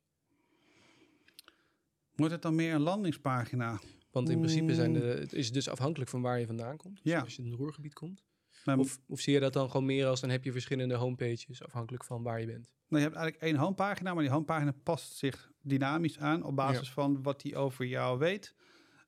Wordt 2.15 2.33
het 2.33 2.41
dan 2.41 2.55
meer 2.55 2.73
een 2.73 2.81
landingspagina? 2.81 3.79
Want 4.11 4.29
in 4.29 4.37
principe 4.37 4.73
zijn 4.73 4.93
de, 4.93 4.99
het 4.99 5.33
is 5.33 5.51
dus 5.51 5.69
afhankelijk 5.69 6.09
van 6.09 6.21
waar 6.21 6.39
je 6.39 6.45
vandaan 6.45 6.77
komt. 6.77 7.03
Dus 7.03 7.11
ja. 7.11 7.19
als 7.19 7.35
je 7.35 7.43
in 7.43 7.49
het 7.49 7.59
roergebied 7.59 7.93
komt. 7.93 8.23
Maar, 8.65 8.77
of, 8.77 8.99
of 9.07 9.19
zie 9.19 9.33
je 9.33 9.39
dat 9.39 9.53
dan 9.53 9.69
gewoon 9.69 9.85
meer 9.85 10.05
als 10.07 10.21
dan 10.21 10.29
heb 10.29 10.43
je 10.43 10.51
verschillende 10.51 10.95
homepages 10.95 11.63
afhankelijk 11.63 12.03
van 12.03 12.23
waar 12.23 12.39
je 12.39 12.45
bent? 12.45 12.73
Nou, 12.87 13.03
je 13.03 13.09
hebt 13.09 13.15
eigenlijk 13.15 13.43
één 13.43 13.55
homepagina, 13.55 14.13
maar 14.13 14.23
die 14.23 14.31
homepagina 14.31 14.73
past 14.83 15.15
zich 15.15 15.51
dynamisch 15.61 16.19
aan 16.19 16.43
op 16.43 16.55
basis 16.55 16.87
ja. 16.87 16.93
van 16.93 17.23
wat 17.23 17.41
die 17.41 17.55
over 17.55 17.85
jou 17.85 18.19
weet. 18.19 18.55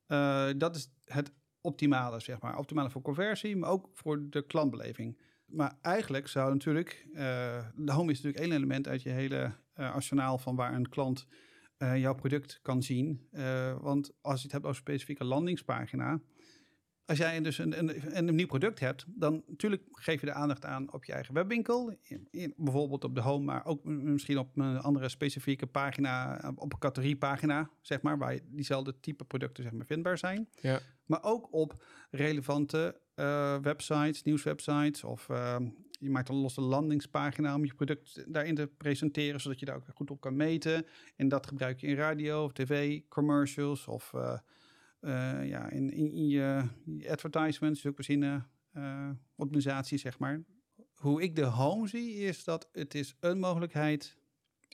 Uh, 0.07 0.49
dat 0.57 0.75
is 0.75 0.89
het 1.05 1.31
optimale, 1.61 2.19
zeg 2.19 2.41
maar. 2.41 2.57
Optimale 2.57 2.89
voor 2.89 3.01
conversie, 3.01 3.57
maar 3.57 3.69
ook 3.69 3.89
voor 3.93 4.29
de 4.29 4.45
klantbeleving. 4.45 5.21
Maar 5.45 5.77
eigenlijk 5.81 6.27
zou 6.27 6.53
natuurlijk, 6.53 7.07
uh, 7.11 7.17
de 7.75 7.91
home 7.91 8.11
is 8.11 8.21
natuurlijk 8.21 8.43
één 8.43 8.51
element 8.51 8.87
uit 8.87 9.01
je 9.01 9.09
hele 9.09 9.55
uh, 9.75 9.93
arsenaal 9.93 10.37
van 10.37 10.55
waar 10.55 10.73
een 10.73 10.89
klant 10.89 11.27
jouw 11.95 12.15
product 12.15 12.59
kan 12.61 12.83
zien. 12.83 13.27
want 13.81 14.11
als 14.21 14.37
je 14.37 14.43
het 14.43 14.51
hebt 14.51 14.65
over 14.65 14.77
specifieke 14.77 15.23
landingspagina, 15.23 16.19
als 17.05 17.17
jij 17.17 17.41
dus 17.41 17.57
een, 17.57 17.79
een, 17.79 18.17
een, 18.17 18.35
nieuw 18.35 18.47
product 18.47 18.79
hebt, 18.79 19.05
dan 19.07 19.43
natuurlijk 19.47 19.83
geef 19.91 20.19
je 20.19 20.25
de 20.25 20.33
aandacht 20.33 20.65
aan 20.65 20.93
op 20.93 21.05
je 21.05 21.13
eigen 21.13 21.33
webwinkel. 21.33 21.95
In, 22.01 22.27
in, 22.31 22.53
bijvoorbeeld 22.57 23.03
op 23.03 23.15
de 23.15 23.21
home, 23.21 23.45
maar 23.45 23.65
ook 23.65 23.83
misschien 23.83 24.37
op 24.37 24.57
een 24.57 24.77
andere 24.77 25.09
specifieke 25.09 25.67
pagina, 25.67 26.41
op 26.55 26.73
een 26.73 26.79
categoriepagina, 26.79 27.69
zeg 27.81 28.01
maar, 28.01 28.17
waar 28.17 28.39
diezelfde 28.45 28.99
type 28.99 29.23
producten 29.23 29.63
zeg 29.63 29.73
maar, 29.73 29.85
vindbaar 29.85 30.17
zijn. 30.17 30.49
Ja. 30.61 30.79
Maar 31.05 31.23
ook 31.23 31.53
op 31.53 31.83
relevante 32.11 32.99
uh, 33.15 33.57
websites, 33.57 34.23
nieuwswebsites 34.23 35.03
of 35.03 35.27
uh, 35.29 35.55
je 35.99 36.09
maakt 36.09 36.29
een 36.29 36.35
losse 36.35 36.61
landingspagina 36.61 37.55
om 37.55 37.65
je 37.65 37.73
product 37.73 38.33
daarin 38.33 38.55
te 38.55 38.69
presenteren, 38.77 39.41
zodat 39.41 39.59
je 39.59 39.65
daar 39.65 39.75
ook 39.75 39.85
goed 39.95 40.11
op 40.11 40.21
kan 40.21 40.35
meten. 40.35 40.85
En 41.15 41.27
dat 41.27 41.47
gebruik 41.47 41.79
je 41.79 41.87
in 41.87 41.95
radio 41.95 42.43
of 42.43 42.53
tv, 42.53 43.01
commercials 43.09 43.87
of... 43.87 44.11
Uh, 44.15 44.37
uh, 45.05 45.47
ja, 45.47 45.69
in, 45.69 45.91
in, 45.91 46.11
in, 46.11 46.27
je, 46.27 46.63
je 46.85 47.11
advertisements, 47.11 47.81
zoekmachine 47.81 48.43
uh, 48.73 49.09
optimisatie, 49.35 49.97
zeg 49.97 50.19
maar. 50.19 50.43
Hoe 50.93 51.21
ik 51.21 51.35
de 51.35 51.43
home 51.43 51.87
zie, 51.87 52.13
is 52.13 52.43
dat 52.43 52.69
het 52.71 52.95
is 52.95 53.15
een 53.19 53.39
mogelijkheid 53.39 54.17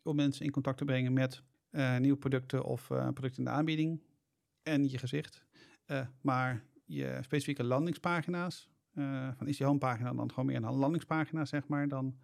om 0.03 0.15
mensen 0.15 0.45
in 0.45 0.51
contact 0.51 0.77
te 0.77 0.85
brengen 0.85 1.13
met 1.13 1.43
uh, 1.71 1.97
nieuwe 1.97 2.17
producten 2.17 2.63
of 2.63 2.87
producten 2.87 3.37
in 3.37 3.43
de 3.43 3.49
aanbieding 3.49 4.01
en 4.63 4.89
je 4.89 4.97
gezicht. 4.97 5.45
maar 6.21 6.63
je 6.85 7.19
specifieke 7.21 7.63
landingspagina's, 7.63 8.69
van 9.37 9.47
is 9.47 9.57
die 9.57 9.65
homepagina 9.65 10.13
dan 10.13 10.29
gewoon 10.29 10.45
meer 10.45 10.55
een 10.55 10.73
landingspagina, 10.73 11.45
zeg 11.45 11.67
maar, 11.67 11.87
dan 11.87 12.17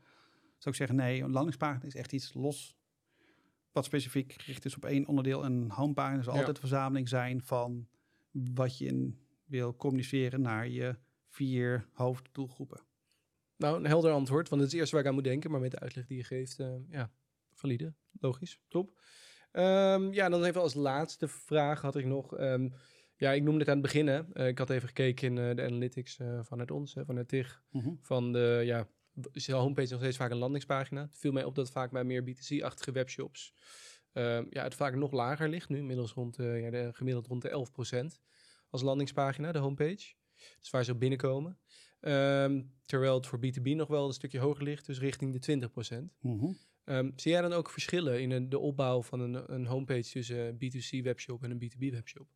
zou 0.58 0.76
ik 0.76 0.76
zeggen 0.76 0.96
nee, 0.96 1.22
een 1.22 1.32
landingspagina 1.32 1.86
is 1.86 1.96
echt 1.96 2.12
iets 2.12 2.34
los 2.34 2.78
wat 3.72 3.86
specifiek 3.86 4.34
gericht 4.38 4.65
is 4.65 4.76
op 4.76 4.86
één 4.86 5.08
onderdeel. 5.08 5.44
En 5.44 5.52
een 5.52 5.72
homepagina 5.72 6.22
zal 6.22 6.34
ja. 6.34 6.39
altijd 6.39 6.56
een 6.56 6.70
verzameling 6.70 7.10
zijn 7.10 7.41
van 7.41 7.88
wat 8.54 8.78
je 8.78 8.86
in 8.86 9.19
wil 9.45 9.76
communiceren 9.76 10.41
naar 10.41 10.67
je 10.67 10.95
vier 11.28 11.88
hoofddoelgroepen. 11.91 12.82
Nou, 13.58 13.78
een 13.78 13.86
helder 13.86 14.12
antwoord, 14.12 14.50
want 14.50 14.62
het 14.62 14.69
is 14.69 14.71
het 14.71 14.82
eerste 14.82 14.95
waar 14.95 15.04
ik 15.04 15.10
aan 15.10 15.15
moet 15.15 15.24
denken, 15.24 15.52
maar 15.52 15.60
met 15.60 15.71
de 15.71 15.80
uitleg 15.80 16.06
die 16.06 16.17
je 16.17 16.24
geeft, 16.24 16.60
uh, 16.60 16.76
ja, 16.89 17.12
valide, 17.54 17.93
logisch, 18.19 18.60
top. 18.67 19.00
Um, 19.52 20.13
ja, 20.13 20.30
dan 20.30 20.43
even 20.43 20.62
als 20.62 20.74
laatste 20.74 21.28
vraag 21.28 21.82
had 21.82 21.95
ik 21.95 22.06
nog, 22.06 22.39
um, 22.39 22.74
ja, 23.15 23.32
ik 23.32 23.43
noemde 23.43 23.60
het 23.60 23.69
aan 23.69 23.78
het 23.78 23.84
begin, 23.84 24.08
uh, 24.08 24.48
ik 24.48 24.58
had 24.58 24.69
even 24.69 24.88
gekeken 24.88 25.28
in 25.28 25.38
uh, 25.38 25.56
de 25.56 25.63
analytics 25.63 26.19
vanuit 26.41 26.71
ons, 26.71 26.95
vanuit 27.06 27.28
TIG, 27.28 27.63
mm 27.71 27.82
-hmm. 27.82 28.00
van 28.02 28.32
de, 28.32 28.62
ja, 28.63 28.88
is 29.32 29.45
de 29.45 29.54
homepage 29.54 29.91
nog 29.91 30.00
steeds 30.00 30.17
vaak 30.17 30.32
een 30.32 30.38
landingspagina. 30.38 31.02
Het 31.02 31.17
viel 31.17 31.32
mij 31.32 31.43
op 31.43 31.56
dat 31.56 31.71
vaak 31.71 31.91
bij 31.91 32.04
meer 32.04 32.24
B2C-achtige 32.24 32.91
webshops 32.91 33.54
ehm, 33.54 33.95
ja, 34.49 34.63
het 34.63 34.75
vaak 34.75 34.95
nog 34.95 35.12
lager 35.12 35.49
ligt. 35.49 35.69
Nu 35.69 35.78
inmiddels 35.78 36.13
rond, 36.13 36.39
eh, 36.39 36.62
ja, 36.62 36.69
de, 36.69 36.89
gemiddeld 36.93 37.28
rond 37.28 37.41
de 37.41 37.49
11% 37.49 38.19
als 38.69 38.82
landingspagina, 38.82 39.51
de 39.51 39.60
homepage. 39.60 40.13
Dus 40.60 40.69
waar 40.69 40.84
ze 40.86 40.91
op 40.91 40.99
binnenkomen. 40.99 41.60
Ehm, 41.99 42.62
terwijl 42.86 43.15
het 43.15 43.28
voor 43.28 43.39
B2B 43.39 43.75
nog 43.75 43.88
wel 43.88 44.08
een 44.08 44.13
stukje 44.13 44.39
hoger 44.39 44.63
ligt, 44.63 44.86
dus 44.86 44.99
richting 44.99 45.34
de 45.34 45.39
20%. 45.39 46.13
Mhm. 46.19 46.54
Ehm, 46.84 47.12
zie 47.15 47.32
jij 47.32 47.41
dan 47.41 47.54
ook 47.54 47.69
verschillen 47.69 48.21
in 48.21 48.32
een- 48.32 48.49
de 48.49 48.60
opbouw 48.60 49.01
van 49.01 49.19
een, 49.19 49.54
een 49.54 49.65
homepage 49.65 50.10
tussen 50.12 50.38
een 50.47 50.58
B2C 50.58 51.04
webshop 51.04 51.43
en 51.43 51.51
een 51.51 51.58
B2B 51.60 51.91
webshop? 51.91 52.28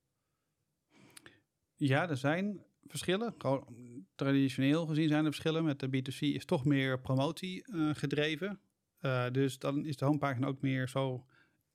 Ja, 1.76 2.10
er 2.10 2.18
zijn 2.18 2.64
verschillen. 2.88 3.36
Gewoon 3.38 4.06
traditioneel 4.16 4.86
gezien 4.86 5.08
zijn 5.08 5.26
er 5.26 5.32
verschillen. 5.32 5.64
Met 5.64 5.80
de 5.80 5.88
B2C 5.88 6.20
is 6.20 6.46
toch 6.46 6.66
meer 6.66 7.00
promotie 7.00 7.64
eh, 7.64 7.90
gedreven. 7.94 8.60
Eh, 9.00 9.30
dus 9.32 9.60
dan 9.60 9.86
is 9.86 9.98
de 9.98 10.06
homepagina 10.06 10.48
ook 10.48 10.62
meer 10.62 10.88
zo 10.90 11.26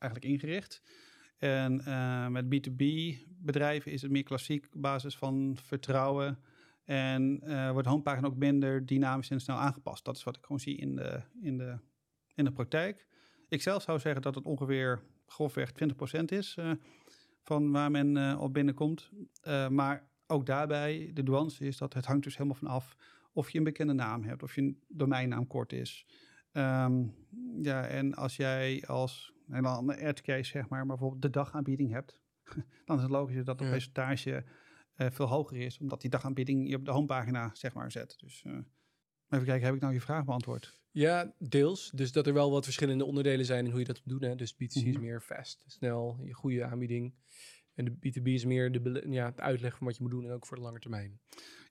eigenlijk 0.05 0.33
ingericht. 0.33 0.83
En 1.39 1.81
eh, 1.85 2.29
met 2.29 2.45
B2B 2.45 2.85
bedrijven 3.29 3.93
is 3.93 4.03
het 4.03 4.11
meer 4.11 4.23
klassiek 4.23 4.69
op 4.75 4.83
basis 4.83 5.17
van 5.17 5.57
vertrouwen. 5.63 6.39
En 6.85 7.41
eh, 7.43 7.71
wordt 7.71 7.89
de 7.89 8.27
ook 8.27 8.37
minder 8.37 8.87
dynamisch 8.87 9.31
en 9.31 9.41
snel 9.41 9.57
aangepast. 9.57 10.05
Dat 10.05 10.17
is 10.17 10.25
wat 10.25 10.37
ik 10.37 10.43
gewoon 10.43 10.61
zie 10.61 10.77
in 10.77 10.97
de, 10.97 11.21
in 11.41 11.59
de, 11.59 11.79
in 12.35 12.45
de 12.45 12.53
praktijk. 12.53 13.07
Ik 13.49 13.63
zelf 13.63 13.83
zou 13.83 13.99
zeggen 13.99 14.23
dat 14.23 14.35
het 14.35 14.45
ongeveer 14.45 15.03
grofweg 15.27 15.73
20% 16.21 16.25
is 16.25 16.57
eh, 16.57 16.71
van 17.43 17.73
waar 17.73 17.91
men 17.91 18.39
op 18.39 18.53
binnenkomt. 18.53 19.11
Maar 19.71 20.09
ook 20.27 20.47
daarbij, 20.47 21.11
de 21.15 21.23
nuance 21.23 21.67
is 21.67 21.77
dat 21.77 21.95
het 21.95 22.07
hangt 22.07 22.25
dus 22.25 22.37
helemaal 22.37 22.59
van 22.59 22.69
af 22.69 22.97
of 23.33 23.51
je 23.51 23.59
een 23.59 23.65
bekende 23.65 23.93
naam 23.93 24.23
hebt, 24.23 24.43
of 24.43 24.55
je 24.55 24.75
domeinnaam 24.89 25.47
kort 25.47 25.73
is. 25.73 26.07
Ehm, 26.53 27.05
ja, 27.63 27.87
en 27.87 28.15
als 28.15 28.37
jij 28.37 28.85
als 28.87 29.34
een 29.49 29.55
hele 29.55 29.69
andere 29.69 30.01
edge 30.01 30.23
case, 30.23 30.51
zeg 30.51 30.69
maar, 30.69 30.79
maar 30.79 30.87
bijvoorbeeld 30.87 31.23
de 31.23 31.31
dagaanbieding 31.31 31.91
hebt, 31.93 32.21
dan 32.87 32.97
is 32.97 33.03
het 33.03 33.11
logisch 33.11 33.45
dat 33.45 33.47
het 33.59 33.61
Ja. 33.69 33.71
percentage 33.71 34.45
eh, 34.95 35.11
veel 35.11 35.27
hoger 35.27 35.57
is, 35.57 35.79
omdat 35.79 36.01
die 36.01 36.11
dagaanbieding 36.11 36.69
je 36.69 36.77
op 36.77 36.85
de 36.85 36.91
homepagina, 36.91 37.51
zeg 37.53 37.75
maar, 37.75 37.93
zet. 37.93 38.15
Dus 38.19 38.43
eh, 38.45 38.53
even 39.29 39.47
kijken, 39.47 39.65
heb 39.67 39.75
ik 39.75 39.81
nou 39.81 39.93
je 39.95 40.01
vraag 40.01 40.25
beantwoord? 40.25 40.83
Ja, 40.91 41.33
deels. 41.39 41.91
Dus 41.95 42.13
dat 42.13 42.27
er 42.27 42.33
wel 42.35 42.51
wat 42.51 42.65
verschillende 42.65 43.05
onderdelen 43.05 43.45
zijn 43.47 43.65
in 43.65 43.71
hoe 43.71 43.81
je 43.81 43.87
dat 43.87 44.01
moet 44.05 44.21
doen. 44.21 44.29
Hè? 44.31 44.37
Dus 44.37 44.55
B2C 44.55 44.59
is 44.59 44.83
Mhm. 44.85 45.01
meer 45.01 45.21
fast, 45.21 45.65
snel, 45.67 46.19
je 46.25 46.33
goede 46.33 46.65
aanbieding. 46.65 47.15
En 47.75 47.85
de 47.85 47.91
B2B 47.91 48.25
is 48.27 48.45
meer 48.45 48.73
de, 48.83 49.05
ja, 49.09 49.25
het 49.27 49.41
uitleg 49.41 49.77
van 49.77 49.87
wat 49.87 49.97
je 49.97 50.03
moet 50.03 50.11
doen 50.13 50.25
en 50.25 50.31
ook 50.31 50.47
voor 50.47 50.57
de 50.57 50.63
lange 50.63 50.79
termijn. 50.79 51.21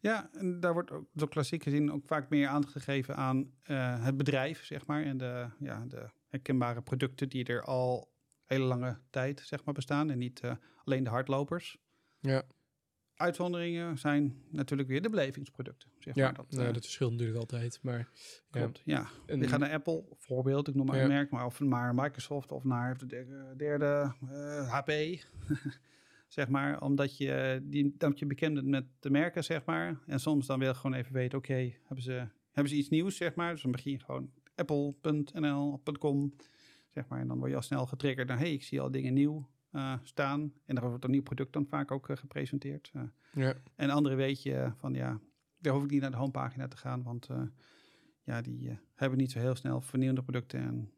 Ja, 0.01 0.29
en 0.33 0.59
daar 0.59 0.73
wordt 0.73 0.91
ook 0.91 1.05
zo 1.15 1.25
klassiek 1.27 1.63
gezien 1.63 1.91
ook 1.91 2.05
vaak 2.07 2.29
meer 2.29 2.47
aandacht 2.47 2.73
gegeven 2.73 3.15
aan 3.15 3.51
eh, 3.63 4.05
het 4.05 4.17
bedrijf, 4.17 4.63
zeg 4.65 4.85
maar. 4.85 5.03
En 5.03 5.17
de, 5.17 5.47
ja, 5.59 5.85
de 5.85 6.09
herkenbare 6.33 6.81
producten 6.81 7.29
die 7.29 7.45
er 7.45 7.63
al 7.63 8.11
hele 8.45 8.63
lange 8.65 8.97
tijd, 9.09 9.39
zeg 9.45 9.63
maar, 9.65 9.73
bestaan. 9.73 10.09
En 10.09 10.17
niet 10.17 10.39
eh, 10.39 10.51
alleen 10.83 11.03
de 11.03 11.09
hardlopers. 11.09 11.77
Ja, 12.19 12.43
Uitzonderingen 13.15 13.97
zijn 13.97 14.43
natuurlijk 14.49 14.89
weer 14.89 15.01
de 15.01 15.09
belevingsproducten, 15.09 15.89
zeg 15.99 16.15
ja 16.15 16.23
maar. 16.25 16.33
Dat, 16.33 16.51
nou, 16.51 16.67
eh, 16.67 16.73
dat 16.73 16.83
verschilt 16.83 17.11
natuurlijk 17.11 17.39
altijd. 17.39 17.79
Maar 17.81 17.97
ja, 17.97 18.59
klopt, 18.59 18.81
ja. 18.85 19.07
een- 19.25 19.39
Je 19.39 19.47
gaat 19.47 19.59
naar 19.59 19.71
Apple, 19.71 20.03
voorbeeld, 20.17 20.67
ik 20.67 20.75
noem 20.75 20.85
maar 20.85 20.95
Ja. 20.95 21.01
een 21.01 21.07
merk, 21.07 21.29
maar 21.31 21.45
of 21.45 21.59
naar 21.59 21.95
Microsoft 21.95 22.51
of 22.51 22.63
naar 22.63 22.97
de 22.97 23.05
derde, 23.05 23.53
derde 23.57 24.13
eh, 24.29 24.71
HP, 24.73 24.89
zeg 26.27 26.47
maar, 26.47 26.81
omdat 26.81 27.17
je, 27.17 27.59
die, 27.63 27.95
dat 27.97 28.19
je 28.19 28.25
bekend 28.25 28.53
bent 28.53 28.67
met 28.67 28.85
de 28.99 29.09
merken, 29.09 29.43
zeg 29.43 29.65
maar. 29.65 29.99
En 30.07 30.19
soms 30.19 30.45
dan 30.47 30.59
wil 30.59 30.67
je 30.67 30.75
gewoon 30.75 30.97
even 30.97 31.13
weten, 31.13 31.37
oké, 31.37 31.73
hebben, 31.83 32.03
ze, 32.03 32.27
hebben 32.51 32.71
ze 32.71 32.75
iets 32.77 32.89
nieuws, 32.89 33.17
zeg 33.17 33.35
maar. 33.35 33.51
Dus 33.53 33.61
dan 33.61 33.71
begin 33.71 33.91
je 33.91 33.99
gewoon 33.99 34.31
apple.nl.com, 34.55 36.33
zeg 36.89 37.07
maar. 37.07 37.19
En 37.19 37.27
dan 37.27 37.37
word 37.37 37.49
je 37.49 37.55
al 37.55 37.61
snel 37.61 37.85
getriggerd 37.85 38.27
naar, 38.27 38.39
hey, 38.39 38.53
ik 38.53 38.63
zie 38.63 38.81
al 38.81 38.91
dingen 38.91 39.13
nieuw 39.13 39.47
eh, 39.73 39.93
staan. 40.03 40.53
En 40.65 40.75
daar 40.75 40.89
wordt 40.89 41.03
een 41.03 41.11
nieuw 41.11 41.21
product 41.21 41.53
dan 41.53 41.65
vaak 41.65 41.91
ook 41.91 42.09
eh, 42.09 42.17
gepresenteerd. 42.17 42.91
Eh, 42.93 43.01
ja, 43.31 43.55
en 43.75 43.89
andere 43.89 44.15
weet 44.15 44.43
je 44.43 44.71
van 44.77 44.93
ja, 44.93 45.19
daar 45.57 45.73
hoef 45.73 45.83
ik 45.83 45.89
niet 45.89 46.01
naar 46.01 46.11
de 46.11 46.17
homepagina 46.17 46.67
te 46.67 46.77
gaan, 46.77 47.03
want 47.03 47.27
ja, 48.23 48.41
die 48.41 48.79
hebben 48.95 49.19
niet 49.19 49.31
zo 49.31 49.39
heel 49.39 49.55
snel 49.55 49.81
vernieuwende 49.81 50.23
producten. 50.23 50.59
En 50.59 50.91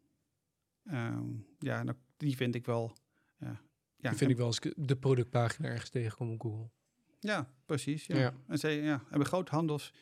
ehm, 0.83 1.25
ja, 1.59 1.79
en 1.79 1.97
die 2.17 2.35
vind 2.35 2.55
ik 2.55 2.65
wel. 2.65 2.95
ja, 3.37 3.59
die 3.97 4.17
vind 4.17 4.31
ik 4.31 4.37
wel 4.37 4.45
als 4.45 4.59
ik 4.59 4.73
de 4.77 4.97
productpagina 4.97 5.67
ergens 5.67 5.89
tegenkom 5.89 6.31
op 6.31 6.41
Google. 6.41 6.69
Ja, 7.19 7.49
precies. 7.65 8.05
Ja. 8.05 8.17
Ja. 8.17 8.33
En, 8.47 8.59
ze, 8.59 8.69
ja. 8.69 9.03
en 9.09 9.17
bij 9.17 9.27
groothandels 9.27 9.93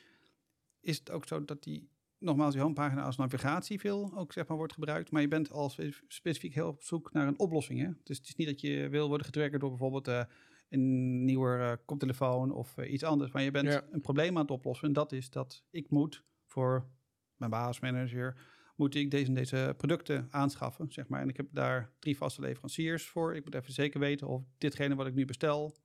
is 0.79 0.97
het 0.97 1.11
ook 1.11 1.27
zo 1.27 1.45
dat 1.45 1.63
die, 1.63 1.89
nogmaals, 2.23 2.53
die 2.53 2.61
homepagina 2.61 3.03
als 3.03 3.15
navigatie 3.17 3.79
veel 3.79 4.11
ook 4.15 4.33
zeg 4.33 4.47
maar 4.47 4.57
wordt 4.57 4.73
gebruikt. 4.73 5.11
Maar 5.11 5.21
je 5.21 5.27
bent 5.27 5.51
al 5.51 5.69
spe- 5.69 5.91
specifiek 6.07 6.53
heel 6.53 6.67
op 6.67 6.81
zoek 6.83 7.11
naar 7.13 7.27
een 7.27 7.39
oplossing. 7.39 7.79
Hè? 7.79 7.89
Dus 8.03 8.17
het 8.17 8.27
is 8.27 8.35
niet 8.35 8.47
dat 8.47 8.61
je 8.61 8.89
wil 8.89 9.07
worden 9.07 9.25
getriggerd 9.25 9.61
door 9.61 9.69
bijvoorbeeld 9.69 10.07
eh, 10.07 10.23
een 10.69 11.25
nieuwe 11.25 11.57
eh, 11.57 11.71
koptelefoon 11.85 12.51
of 12.51 12.77
eh, 12.77 12.91
iets 12.93 13.03
anders. 13.03 13.31
Maar 13.31 13.41
je 13.43 13.51
bent 13.51 13.67
Ja. 13.67 13.83
een 13.91 14.01
probleem 14.01 14.35
aan 14.35 14.41
het 14.41 14.51
oplossen. 14.51 14.87
En 14.87 14.93
dat 14.93 15.11
is 15.11 15.29
dat 15.29 15.63
ik 15.69 15.89
moet 15.89 16.23
voor 16.47 16.87
mijn 17.35 17.51
baasmanager, 17.51 18.51
moet 18.75 18.95
ik 18.95 19.11
deze 19.11 19.25
en 19.27 19.33
deze 19.33 19.73
producten 19.77 20.27
aanschaffen. 20.29 20.91
Zeg 20.91 21.07
maar. 21.07 21.21
En 21.21 21.29
ik 21.29 21.37
heb 21.37 21.47
daar 21.51 21.91
drie 21.99 22.17
vaste 22.17 22.41
leveranciers 22.41 23.05
voor. 23.05 23.35
Ik 23.35 23.43
moet 23.45 23.55
even 23.55 23.73
zeker 23.73 23.99
weten 23.99 24.27
of 24.27 24.43
ditgene 24.57 24.95
wat 24.95 25.07
ik 25.07 25.13
nu 25.13 25.25
bestel, 25.25 25.75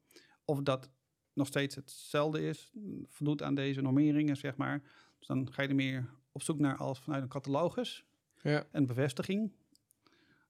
of 0.45 0.61
dat 0.63 0.91
nog 1.33 1.47
steeds 1.47 1.75
hetzelfde 1.75 2.47
is, 2.47 2.73
voldoet 3.09 3.43
aan 3.43 3.55
deze 3.55 3.81
normeringen, 3.81 4.37
zeg 4.37 4.57
maar. 4.57 4.83
Dus 5.19 5.27
dan 5.27 5.53
ga 5.53 5.63
je 5.63 5.69
er 5.69 5.75
meer 5.75 6.11
op 6.39 6.45
zoek 6.45 6.59
naar 6.59 6.77
als 6.77 7.01
vanuit 7.01 7.23
een 7.23 7.29
catalogus 7.29 8.05
Ja, 8.43 8.67
en 8.71 8.87
bevestiging, 8.87 9.53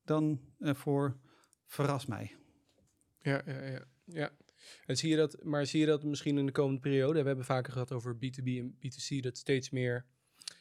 dan 0.05 0.41
eh, 0.59 0.75
voor 0.75 1.17
verras 1.67 2.07
mij. 2.07 2.37
ja, 3.23 3.43
ja, 3.47 3.63
ja. 3.65 3.85
ja. 4.05 4.31
En 4.87 4.97
zie 4.97 5.11
je 5.11 5.17
dat, 5.17 5.45
maar 5.45 5.67
zie 5.67 5.81
je 5.81 5.87
dat 5.87 6.05
misschien 6.05 6.39
in 6.39 6.47
de 6.47 6.53
komende 6.53 6.81
periode? 6.81 7.21
We 7.21 7.27
hebben 7.27 7.45
vaker 7.45 7.73
gehad 7.73 7.93
over 7.93 8.15
B2B 8.17 8.45
en 8.45 8.75
B2C, 8.75 9.21
dat 9.21 9.39
steeds 9.39 9.71
meer 9.71 10.07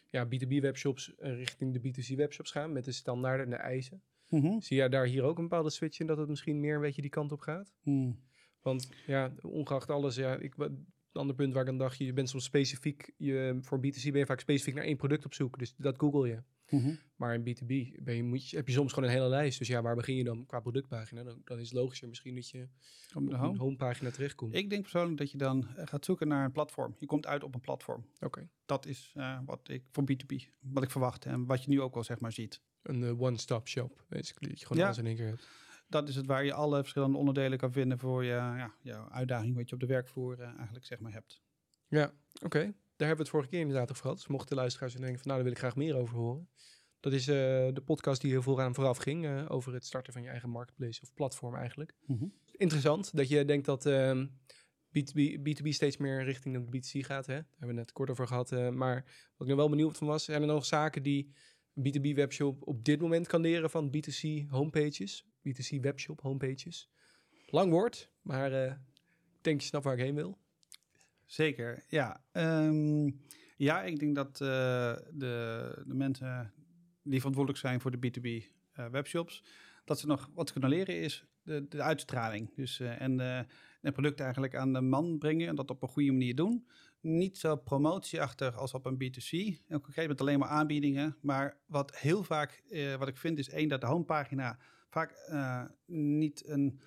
ja, 0.09 0.25
B2B 0.25 0.61
webshops 0.61 1.15
eh, 1.15 1.35
richting 1.35 1.73
de 1.73 1.79
B2C 1.79 2.15
webshops 2.15 2.51
gaan 2.51 2.71
met 2.71 2.85
de 2.85 2.91
standaarden 2.91 3.45
en 3.45 3.51
de 3.51 3.57
eisen. 3.57 4.01
Zie 4.59 4.77
jij 4.77 4.89
daar 4.89 5.05
hier 5.05 5.23
ook 5.23 5.37
een 5.37 5.43
bepaalde 5.43 5.69
switch 5.69 5.99
in 5.99 6.07
dat 6.07 6.17
het 6.17 6.29
misschien 6.29 6.59
meer 6.59 6.75
een 6.75 6.81
beetje 6.81 7.01
die 7.01 7.09
kant 7.09 7.31
op 7.31 7.39
gaat? 7.39 7.73
Hmm. 7.81 8.19
Want 8.61 8.89
ja, 9.05 9.33
ongeacht 9.41 9.89
alles, 9.89 10.15
ja, 10.15 10.35
ik, 10.35 10.55
een 11.17 11.21
ander 11.21 11.35
punt 11.35 11.53
waar 11.53 11.63
ik 11.63 11.69
aan 11.69 11.77
dacht, 11.77 11.97
je 11.97 12.13
bent 12.13 12.29
soms 12.29 12.43
specifiek, 12.43 13.11
je, 13.17 13.57
voor 13.61 13.77
B2C 13.79 14.01
ben 14.03 14.17
je 14.19 14.25
vaak 14.25 14.39
specifiek 14.39 14.73
naar 14.73 14.83
één 14.83 14.97
product 14.97 15.25
op 15.25 15.33
zoek, 15.33 15.59
dus 15.59 15.73
dat 15.77 15.97
google 15.99 16.27
je. 16.27 16.41
Mhm. 16.69 16.95
Maar 17.15 17.33
in 17.33 17.41
B2B 17.41 18.03
ben 18.03 18.15
je, 18.15 18.23
moet 18.23 18.49
je, 18.49 18.55
heb 18.57 18.67
je 18.67 18.73
soms 18.73 18.93
gewoon 18.93 19.09
een 19.09 19.15
hele 19.15 19.27
lijst, 19.29 19.59
dus 19.59 19.67
ja, 19.67 19.81
waar 19.81 19.95
begin 19.95 20.15
je 20.15 20.23
dan 20.23 20.45
qua 20.45 20.59
productpagina? 20.59 21.23
Dan, 21.23 21.41
dan 21.45 21.59
is 21.59 21.69
het 21.69 21.77
logischer 21.77 22.07
misschien 22.07 22.35
dat 22.35 22.49
je 22.49 22.67
Op 23.15 23.25
de 23.27 23.33
een 23.33 23.39
home. 23.39 23.57
homepagina 23.57 24.09
terechtkomt. 24.11 24.55
Ik 24.55 24.69
denk 24.69 24.81
persoonlijk 24.81 25.17
dat 25.17 25.31
je 25.31 25.37
dan 25.37 25.67
eh, 25.75 25.87
gaat 25.87 26.05
zoeken 26.05 26.27
naar 26.27 26.45
een 26.45 26.51
platform. 26.51 26.95
Je 26.99 27.05
komt 27.05 27.25
uit 27.27 27.43
op 27.43 27.53
een 27.55 27.61
platform. 27.61 28.05
Oké, 28.19 28.49
Dat 28.65 28.85
is 28.85 29.11
eh, 29.15 29.39
wat 29.45 29.69
ik 29.69 29.83
voor 29.91 30.03
B2B, 30.11 30.35
wat 30.59 30.83
ik 30.83 30.91
verwacht 30.91 31.25
en 31.25 31.45
wat 31.45 31.63
je 31.63 31.69
nu 31.69 31.81
ook 31.81 31.95
al 31.95 32.03
zeg 32.03 32.19
maar 32.19 32.31
ziet. 32.31 32.61
een 32.81 33.03
eh, 33.03 33.21
one-stop 33.21 33.67
shop, 33.67 34.05
basically, 34.09 34.49
dat 34.49 34.59
je 34.59 34.65
gewoon 34.65 34.81
Ja. 34.81 34.87
alles 34.87 34.97
in 34.99 35.05
één 35.05 35.15
keer 35.15 35.27
hebt. 35.27 35.47
Dat 35.87 36.09
is 36.09 36.15
het 36.15 36.25
waar 36.25 36.45
je 36.45 36.53
alle 36.53 36.79
verschillende 36.79 37.17
onderdelen 37.17 37.57
kan 37.57 37.71
vinden 37.71 37.99
voor 37.99 38.23
je, 38.23 38.29
ja, 38.31 38.73
jouw 38.81 39.09
uitdaging 39.09 39.55
wat 39.55 39.69
je 39.69 39.75
op 39.75 39.81
de 39.81 39.87
werkvloer 39.87 40.39
eh, 40.39 40.55
eigenlijk 40.55 40.85
zeg 40.85 40.99
maar 40.99 41.11
hebt. 41.11 41.41
Ja, 41.87 42.13
oké. 42.43 42.59
Daar 42.59 43.07
hebben 43.07 43.17
we 43.17 43.21
het 43.21 43.29
vorige 43.29 43.49
keer 43.49 43.59
inderdaad 43.59 43.89
over 43.89 44.01
gehad. 44.01 44.17
Dus 44.17 44.27
mochten 44.27 44.49
de 44.49 44.55
luisteraars 44.55 44.93
denken 44.93 45.19
van, 45.19 45.27
nou, 45.27 45.35
daar 45.35 45.43
wil 45.43 45.51
ik 45.51 45.57
graag 45.57 45.75
meer 45.75 45.95
over 45.95 46.15
horen. 46.15 46.49
Dat 46.99 47.13
is 47.13 47.27
eh, 47.27 47.35
de 47.73 47.81
podcast 47.85 48.21
die 48.21 48.31
heel 48.31 48.41
veel 48.41 48.61
aan 48.61 48.73
vooraf 48.75 48.97
ging, 48.97 49.25
eh, 49.25 49.45
over 49.47 49.73
het 49.73 49.85
starten 49.85 50.13
van 50.13 50.21
je 50.21 50.29
eigen 50.29 50.49
marketplace 50.49 51.01
of 51.01 51.13
platform 51.13 51.55
eigenlijk. 51.55 51.95
Interessant 52.51 53.15
dat 53.15 53.29
je 53.29 53.45
denkt 53.45 53.65
dat 53.65 53.85
ehm, 53.85 54.27
B2B, 54.87 55.39
B2B 55.39 55.67
steeds 55.69 55.97
meer 55.97 56.23
richting 56.23 56.55
de 56.55 56.77
B2C 56.77 57.05
gaat. 57.05 57.25
Hè? 57.25 57.33
Daar 57.33 57.45
hebben 57.49 57.67
we 57.75 57.81
net 57.81 57.91
kort 57.91 58.09
over 58.09 58.27
gehad. 58.27 58.51
eh, 58.51 58.69
maar 58.69 59.03
wat 59.05 59.47
ik 59.47 59.47
nog 59.47 59.57
wel 59.57 59.69
benieuwd 59.69 59.97
van 59.97 60.07
was, 60.07 60.23
zijn 60.23 60.41
er 60.41 60.47
nog 60.47 60.65
zaken 60.65 61.03
die 61.03 61.33
een 61.73 61.83
B2B 61.83 62.15
webshop 62.15 62.67
op 62.67 62.83
dit 62.83 63.01
moment 63.01 63.27
kan 63.27 63.41
leren 63.41 63.69
van 63.69 63.95
B2C 63.95 64.49
homepages? 64.49 65.25
B2C 65.47 65.79
webshop 65.81 66.21
homepages. 66.21 66.89
Lang 67.49 67.71
woord, 67.71 68.09
maar 68.21 68.51
eh, 68.51 68.71
ik 69.35 69.43
denk 69.43 69.61
je 69.61 69.67
snapt 69.67 69.83
waar 69.83 69.93
ik 69.93 70.03
heen 70.03 70.15
wil. 70.15 70.37
Zeker, 71.25 71.83
ja. 71.87 72.23
Ehm, 72.31 73.09
ja, 73.57 73.83
ik 73.83 73.99
denk 73.99 74.15
dat 74.15 74.41
eh, 74.41 74.95
de, 75.11 75.83
de 75.85 75.93
mensen 75.93 76.53
die 77.03 77.17
verantwoordelijk 77.17 77.63
zijn 77.63 77.81
voor 77.81 77.99
de 77.99 78.11
B2B 78.11 78.55
eh, 78.71 78.87
webshops, 78.89 79.43
dat 79.85 79.99
ze 79.99 80.07
nog 80.07 80.29
wat 80.33 80.51
kunnen 80.51 80.69
leren 80.69 81.01
is 81.01 81.25
de, 81.41 81.67
de 81.67 81.81
uitstraling. 81.81 82.55
Dus, 82.55 82.79
en 82.79 83.19
het 83.81 83.93
product 83.93 84.19
eigenlijk 84.19 84.55
aan 84.55 84.73
de 84.73 84.81
man 84.81 85.17
brengen 85.17 85.47
en 85.47 85.55
dat 85.55 85.69
op 85.69 85.81
een 85.81 85.87
goede 85.87 86.11
manier 86.11 86.35
doen. 86.35 86.67
Niet 87.01 87.37
zo 87.37 87.55
promotieachtig 87.55 88.57
als 88.57 88.73
op 88.73 88.85
een 88.85 88.95
B2C. 89.03 89.61
En 89.67 89.81
concreet 89.81 90.07
met 90.07 90.21
alleen 90.21 90.39
maar 90.39 90.49
aanbiedingen. 90.49 91.17
Maar 91.21 91.57
wat 91.65 91.97
heel 91.97 92.23
vaak, 92.23 92.63
wat 92.99 93.07
ik 93.07 93.17
vind, 93.17 93.39
is 93.39 93.49
één, 93.49 93.67
dat 93.67 93.81
de 93.81 93.87
homepagina 93.87 94.59
vaak 94.89 95.11
eh, 95.11 95.63
niet 95.85 96.47
een, 96.47 96.79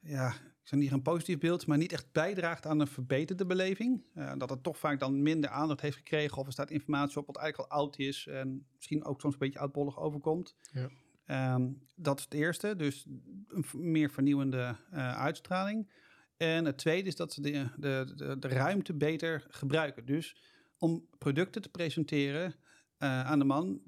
ja, 0.00 0.28
ik 0.62 0.68
zeg 0.68 0.78
niet 0.78 0.92
een 0.92 1.02
positief 1.02 1.38
beeld, 1.38 1.66
maar 1.66 1.78
niet 1.78 1.92
echt 1.92 2.12
bijdraagt 2.12 2.66
aan 2.66 2.80
een 2.80 2.86
verbeterde 2.86 3.46
beleving. 3.46 4.02
Eh, 4.14 4.32
dat 4.36 4.50
het 4.50 4.62
toch 4.62 4.78
vaak 4.78 5.00
dan 5.00 5.22
minder 5.22 5.50
aandacht 5.50 5.80
heeft 5.80 5.96
gekregen 5.96 6.38
of 6.38 6.46
er 6.46 6.52
staat 6.52 6.70
informatie 6.70 7.18
op 7.18 7.26
wat 7.26 7.36
eigenlijk 7.36 7.72
al 7.72 7.78
oud 7.78 7.98
is 7.98 8.26
en 8.26 8.66
misschien 8.74 9.04
ook 9.04 9.20
soms 9.20 9.32
een 9.32 9.38
beetje 9.38 9.58
oudbollig 9.58 9.98
overkomt. 9.98 10.56
Ja. 10.72 10.88
Ehm, 11.26 11.70
dat 11.94 12.18
is 12.18 12.24
het 12.24 12.34
eerste, 12.34 12.76
dus 12.76 13.06
een 13.48 13.64
meer 13.72 14.10
vernieuwende 14.10 14.76
eh, 14.90 15.16
uitstraling. 15.16 15.90
En 16.36 16.64
het 16.64 16.78
tweede 16.78 17.08
is 17.08 17.16
dat 17.16 17.32
ze 17.32 17.40
de, 17.40 17.68
de, 17.76 18.12
de, 18.16 18.38
de 18.38 18.48
ruimte 18.48 18.94
beter 18.94 19.46
gebruiken. 19.48 20.06
Dus 20.06 20.36
om 20.78 21.06
producten 21.18 21.62
te 21.62 21.68
presenteren 21.68 22.54
aan 23.02 23.38
de 23.38 23.44
man 23.44 23.80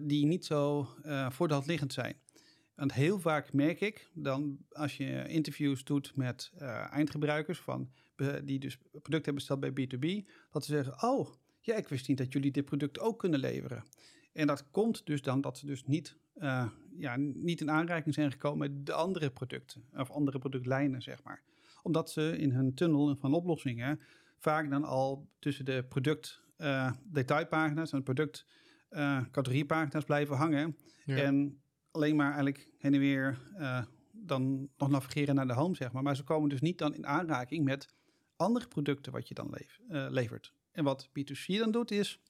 die 0.00 0.26
niet 0.26 0.44
zo 0.44 0.88
eh, 1.02 1.30
voor 1.30 1.48
de 1.48 1.54
hand 1.54 1.66
liggend 1.66 1.92
zijn. 1.92 2.16
Want 2.74 2.92
heel 2.92 3.20
vaak 3.20 3.52
merk 3.52 3.80
ik 3.80 4.10
dan 4.14 4.58
als 4.72 4.96
je 4.96 5.28
interviews 5.28 5.84
doet 5.84 6.16
met 6.16 6.52
eh, 6.58 6.92
eindgebruikers 6.92 7.58
van, 7.58 7.90
die 8.44 8.58
dus 8.58 8.76
producten 8.76 9.12
hebben 9.12 9.34
besteld 9.34 9.60
bij 9.60 9.70
B2B, 9.70 10.28
dat 10.50 10.64
ze 10.64 10.72
zeggen: 10.72 11.02
Oh, 11.02 11.28
ja, 11.60 11.74
ik 11.74 11.88
wist 11.88 12.08
niet 12.08 12.18
dat 12.18 12.32
jullie 12.32 12.50
dit 12.50 12.64
product 12.64 12.98
ook 12.98 13.18
kunnen 13.18 13.40
leveren. 13.40 13.84
En 14.32 14.46
dat 14.46 14.70
komt 14.70 15.06
dus 15.06 15.22
dan 15.22 15.40
dat 15.40 15.58
ze 15.58 15.66
dus 15.66 15.86
niet, 15.86 16.16
eh, 16.34 16.68
ja, 16.98 17.16
niet 17.16 17.60
in 17.60 17.70
aanraking 17.70 18.14
zijn 18.14 18.32
gekomen 18.32 18.58
met 18.58 18.86
de 18.86 18.92
andere 18.92 19.30
producten 19.30 19.84
of 19.96 20.10
andere 20.10 20.38
productlijnen, 20.38 21.02
zeg 21.02 21.22
maar. 21.22 21.42
Omdat 21.82 22.10
ze 22.10 22.38
in 22.38 22.50
hun 22.50 22.74
tunnel 22.74 23.16
van 23.16 23.34
oplossingen 23.34 24.00
vaak 24.38 24.70
dan 24.70 24.84
al 24.84 25.28
tussen 25.38 25.64
de 25.64 25.84
product 25.88 26.42
eh, 26.56 26.92
detailpagina's 27.04 27.92
en 27.92 28.02
product 28.02 28.46
eh, 28.88 29.24
categoriepagina's 29.30 30.04
blijven 30.04 30.36
hangen. 30.36 30.76
Ja. 31.04 31.16
En 31.16 31.61
alleen 31.92 32.16
maar 32.16 32.26
eigenlijk 32.26 32.68
heen 32.78 32.94
en 32.94 33.00
weer 33.00 33.38
eh, 33.56 33.82
dan 34.12 34.68
nog 34.76 34.88
navigeren 34.88 35.34
naar 35.34 35.46
de 35.46 35.52
home, 35.52 35.74
zeg 35.76 35.92
maar. 35.92 36.02
Maar 36.02 36.16
ze 36.16 36.22
komen 36.24 36.48
dus 36.48 36.60
niet 36.60 36.78
dan 36.78 36.94
in 36.94 37.06
aanraking 37.06 37.64
met 37.64 37.94
andere 38.36 38.68
producten 38.68 39.12
wat 39.12 39.28
je 39.28 39.34
dan 39.34 39.50
leef- 39.50 39.80
eh, 39.88 40.06
levert. 40.10 40.52
En 40.72 40.84
wat 40.84 41.08
B2C 41.08 41.58
dan 41.58 41.70
doet 41.70 41.90
is, 41.90 42.20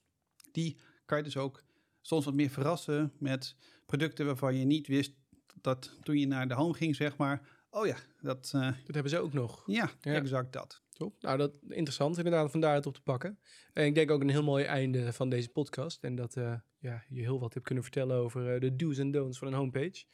die 0.53 0.77
kan 1.05 1.19
je 1.19 1.25
dus 1.25 1.37
ook 1.37 1.63
soms 2.01 2.25
wat 2.25 2.35
meer 2.35 2.51
verrassen 2.51 3.13
met 3.19 3.57
producten 3.87 4.27
waarvan 4.27 4.57
je 4.57 4.65
niet 4.65 4.87
wist 4.87 5.13
dat 5.61 5.97
toen 6.03 6.19
je 6.19 6.27
naar 6.27 6.49
de 6.49 6.55
home 6.55 6.75
ging, 6.75 6.97
zeg 6.97 7.17
maar, 7.17 7.49
oh 7.71 7.87
ja, 7.87 7.97
dat, 8.21 8.51
eh, 8.55 8.61
Dat 8.61 8.95
hebben 8.95 9.11
ze 9.11 9.19
ook 9.19 9.33
nog. 9.33 9.63
ja, 9.67 9.91
Ja. 10.01 10.13
exact 10.15 10.53
dat. 10.53 10.83
Top. 10.93 11.23
Nou, 11.23 11.39
dat 11.39 11.59
interessant 11.69 12.17
inderdaad 12.17 12.51
van 12.51 12.61
daaruit 12.61 12.87
op 12.87 12.95
te 12.95 13.03
pakken. 13.03 13.39
En 13.73 13.87
ik 13.87 13.95
denk 13.95 14.11
ook 14.11 14.21
een 14.21 14.29
heel 14.31 14.43
mooi 14.43 14.65
einde 14.65 15.13
van 15.13 15.29
deze 15.29 15.49
podcast. 15.49 16.03
En 16.05 16.15
dat 16.15 16.37
ja, 16.83 17.05
je 17.09 17.21
heel 17.21 17.41
wat 17.41 17.55
hebt 17.55 17.67
kunnen 17.67 17.85
vertellen 17.85 18.17
over 18.17 18.55
eh, 18.55 18.61
de 18.61 18.77
do's 18.77 18.99
en 18.99 19.11
don'ts 19.11 19.39
van 19.39 19.49
een 19.49 19.55
homepage. 19.55 20.05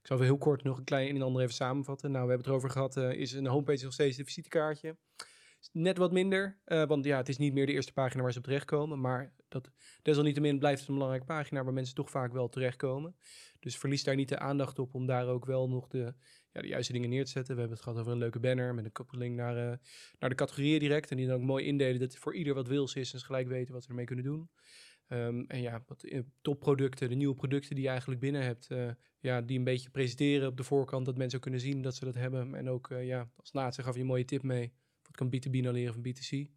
zal 0.02 0.20
heel 0.20 0.38
kort 0.38 0.62
nog 0.62 0.78
een 0.78 0.84
klein 0.84 1.08
een 1.08 1.16
en 1.16 1.22
ander 1.22 1.42
even 1.42 1.54
samenvatten. 1.54 2.10
Nou, 2.10 2.24
we 2.24 2.30
hebben 2.30 2.46
het 2.46 2.54
erover 2.54 2.70
gehad. 2.70 2.96
eh, 2.96 3.20
is 3.20 3.32
een 3.32 3.46
homepage 3.46 3.84
nog 3.84 3.92
steeds 3.92 4.16
de 4.16 4.24
visitekaartje? 4.24 4.96
Is 5.60 5.68
Net 5.72 5.98
wat 5.98 6.12
minder, 6.12 6.60
eh, 6.64 6.86
want 6.86 7.04
ja, 7.04 7.16
het 7.16 7.28
is 7.28 7.36
niet 7.36 7.52
meer 7.52 7.66
de 7.66 7.72
eerste 7.72 7.92
pagina 7.92 8.22
waar 8.22 8.32
ze 8.32 8.38
op 8.38 8.44
terechtkomen. 8.44 9.00
Maar 9.00 9.34
dat, 9.48 9.70
desalniettemin 10.02 10.58
blijft 10.58 10.78
het 10.78 10.88
een 10.88 10.94
belangrijke 10.94 11.26
pagina 11.26 11.64
waar 11.64 11.72
mensen 11.72 11.94
toch 11.94 12.10
vaak 12.10 12.32
wel 12.32 12.48
terechtkomen. 12.48 13.16
Dus 13.60 13.78
verlies 13.78 14.04
daar 14.04 14.16
niet 14.16 14.28
de 14.28 14.38
aandacht 14.38 14.78
op 14.78 14.94
om 14.94 15.06
daar 15.06 15.26
ook 15.26 15.44
wel 15.44 15.68
nog 15.68 15.88
de, 15.88 16.14
ja, 16.52 16.60
de 16.60 16.68
juiste 16.68 16.92
dingen 16.92 17.08
neer 17.08 17.24
te 17.24 17.30
zetten. 17.30 17.54
We 17.54 17.60
hebben 17.60 17.76
het 17.76 17.86
gehad 17.86 18.00
over 18.00 18.12
een 18.12 18.18
leuke 18.18 18.40
banner 18.40 18.74
met 18.74 18.84
een 18.84 18.92
koppeling 18.92 19.36
naar, 19.36 19.80
naar 20.18 20.30
de 20.30 20.36
categorieën 20.36 20.78
direct. 20.78 21.10
En 21.10 21.16
die 21.16 21.26
dan 21.26 21.36
ook 21.36 21.42
mooi 21.42 21.64
indelen 21.64 22.00
dat 22.00 22.16
voor 22.16 22.34
ieder 22.34 22.54
wat 22.54 22.68
wils 22.68 22.94
is 22.94 23.12
en 23.12 23.18
ze 23.18 23.24
gelijk 23.24 23.48
weten 23.48 23.74
wat 23.74 23.82
ze 23.82 23.88
ermee 23.88 24.06
kunnen 24.06 24.24
doen. 24.24 24.50
Ehm, 25.08 25.44
en 25.46 25.60
ja, 25.60 25.82
wat 25.86 26.02
eh, 26.02 26.20
topproducten, 26.40 27.08
de 27.08 27.14
nieuwe 27.14 27.34
producten 27.34 27.74
die 27.74 27.84
je 27.84 27.90
eigenlijk 27.90 28.20
binnen 28.20 28.42
hebt, 28.42 28.70
eh, 28.70 28.90
ja, 29.18 29.40
die 29.40 29.58
een 29.58 29.64
beetje 29.64 29.90
presenteren 29.90 30.48
op 30.48 30.56
de 30.56 30.62
voorkant, 30.62 31.06
dat 31.06 31.16
mensen 31.16 31.36
ook 31.36 31.42
kunnen 31.42 31.60
zien 31.60 31.82
dat 31.82 31.94
ze 31.94 32.04
dat 32.04 32.14
hebben. 32.14 32.54
En 32.54 32.68
ook, 32.68 32.90
eh, 32.90 33.06
ja, 33.06 33.30
als 33.36 33.52
laatste 33.52 33.82
gaf 33.82 33.94
je 33.94 34.00
een 34.00 34.06
mooie 34.06 34.24
tip 34.24 34.42
mee. 34.42 34.72
Wat 35.02 35.16
kan 35.16 35.28
B2B 35.28 35.62
nou 35.62 35.74
leren 35.74 35.92
van 35.92 36.02
B2C? 36.02 36.50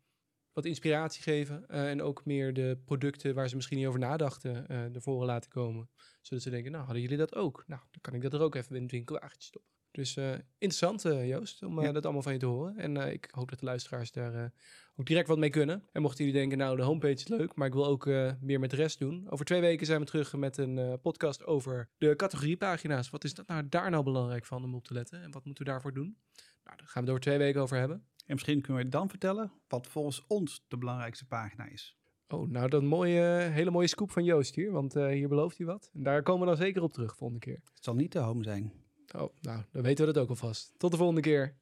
Wat 0.53 0.65
inspiratie 0.65 1.23
geven 1.23 1.67
en 1.67 2.01
ook 2.01 2.25
meer 2.25 2.53
de 2.53 2.81
producten 2.85 3.33
waar 3.35 3.49
ze 3.49 3.55
misschien 3.55 3.77
niet 3.77 3.87
over 3.87 3.99
nadachten 3.99 4.65
naar 4.67 5.01
voren 5.01 5.27
laten 5.27 5.49
komen. 5.49 5.89
Zodat 6.21 6.43
ze 6.43 6.49
denken, 6.49 6.71
nou, 6.71 6.83
hadden 6.83 7.01
jullie 7.01 7.17
dat 7.17 7.35
ook? 7.35 7.63
Nou, 7.67 7.81
dan 7.91 8.01
kan 8.01 8.13
ik 8.13 8.21
dat 8.21 8.33
er 8.33 8.41
ook 8.41 8.55
even 8.55 8.75
in 8.75 8.81
het 8.81 8.91
winkelwagentje 8.91 9.47
stoppen. 9.47 9.70
Dus 9.91 10.17
eh, 10.17 10.31
interessant, 10.57 11.05
eh, 11.05 11.27
Joost, 11.27 11.63
om 11.63 11.79
eh, 11.79 11.85
Ja. 11.85 11.91
dat 11.91 12.03
allemaal 12.03 12.21
van 12.21 12.33
je 12.33 12.39
te 12.39 12.45
horen. 12.45 12.77
En 12.77 12.97
ik 12.97 13.27
hoop 13.31 13.49
dat 13.49 13.59
de 13.59 13.65
luisteraars 13.65 14.11
daar 14.11 14.51
ook 14.95 15.05
direct 15.05 15.27
wat 15.27 15.37
mee 15.37 15.49
kunnen. 15.49 15.83
En 15.91 16.01
mochten 16.01 16.25
jullie 16.25 16.39
denken, 16.39 16.57
nou, 16.57 16.75
de 16.75 16.83
homepage 16.83 17.13
is 17.13 17.27
leuk, 17.27 17.55
maar 17.55 17.67
ik 17.67 17.73
wil 17.73 17.85
ook 17.85 18.05
meer 18.39 18.59
met 18.59 18.69
de 18.69 18.75
rest 18.75 18.99
doen. 18.99 19.29
Over 19.29 19.45
twee 19.45 19.61
weken 19.61 19.85
zijn 19.85 19.99
we 19.99 20.05
terug 20.05 20.35
met 20.35 20.57
een 20.57 20.99
podcast 21.01 21.45
over 21.45 21.89
de 21.97 22.15
categoriepagina's. 22.15 23.09
Wat 23.09 23.23
is 23.23 23.33
dat 23.33 23.47
nou, 23.47 23.69
daar 23.69 23.89
nou 23.89 24.03
belangrijk 24.03 24.45
van 24.45 24.63
om 24.63 24.75
op 24.75 24.83
te 24.83 24.93
letten? 24.93 25.21
En 25.21 25.31
wat 25.31 25.45
moeten 25.45 25.65
we 25.65 25.71
daarvoor 25.71 25.93
doen? 25.93 26.17
Nou, 26.63 26.77
daar 26.77 26.87
gaan 26.87 26.93
we 26.93 26.99
het 26.99 27.09
over 27.09 27.21
twee 27.21 27.37
weken 27.37 27.61
over 27.61 27.77
hebben. 27.77 27.97
En 28.25 28.33
misschien 28.33 28.61
kunnen 28.61 28.83
we 28.83 28.89
dan 28.89 29.09
vertellen 29.09 29.51
wat 29.67 29.87
volgens 29.87 30.25
ons 30.27 30.65
de 30.67 30.77
belangrijkste 30.77 31.25
pagina 31.25 31.67
is. 31.67 31.97
Oh, 32.27 32.49
nou, 32.49 32.69
dat 32.69 32.83
mooie, 32.83 33.21
hele 33.51 33.71
mooie 33.71 33.87
scoop 33.87 34.11
van 34.11 34.23
Joost 34.23 34.55
hier, 34.55 34.71
want 34.71 34.93
hier 34.93 35.27
belooft 35.27 35.57
hij 35.57 35.65
wat. 35.67 35.89
En 35.93 36.03
daar 36.03 36.23
komen 36.23 36.41
we 36.41 36.47
dan 36.47 36.63
zeker 36.65 36.81
op 36.81 36.93
terug 36.93 37.15
volgende 37.15 37.45
keer. 37.45 37.61
Het 37.73 37.83
zal 37.83 37.95
niet 37.95 38.11
de 38.11 38.19
home 38.19 38.43
zijn. 38.43 38.80
Oh, 39.15 39.33
nou, 39.41 39.61
dan 39.71 39.81
weten 39.81 40.05
we 40.05 40.13
dat 40.13 40.23
ook 40.23 40.29
alvast. 40.29 40.73
Tot 40.77 40.91
de 40.91 40.97
volgende 40.97 41.21
keer. 41.21 41.55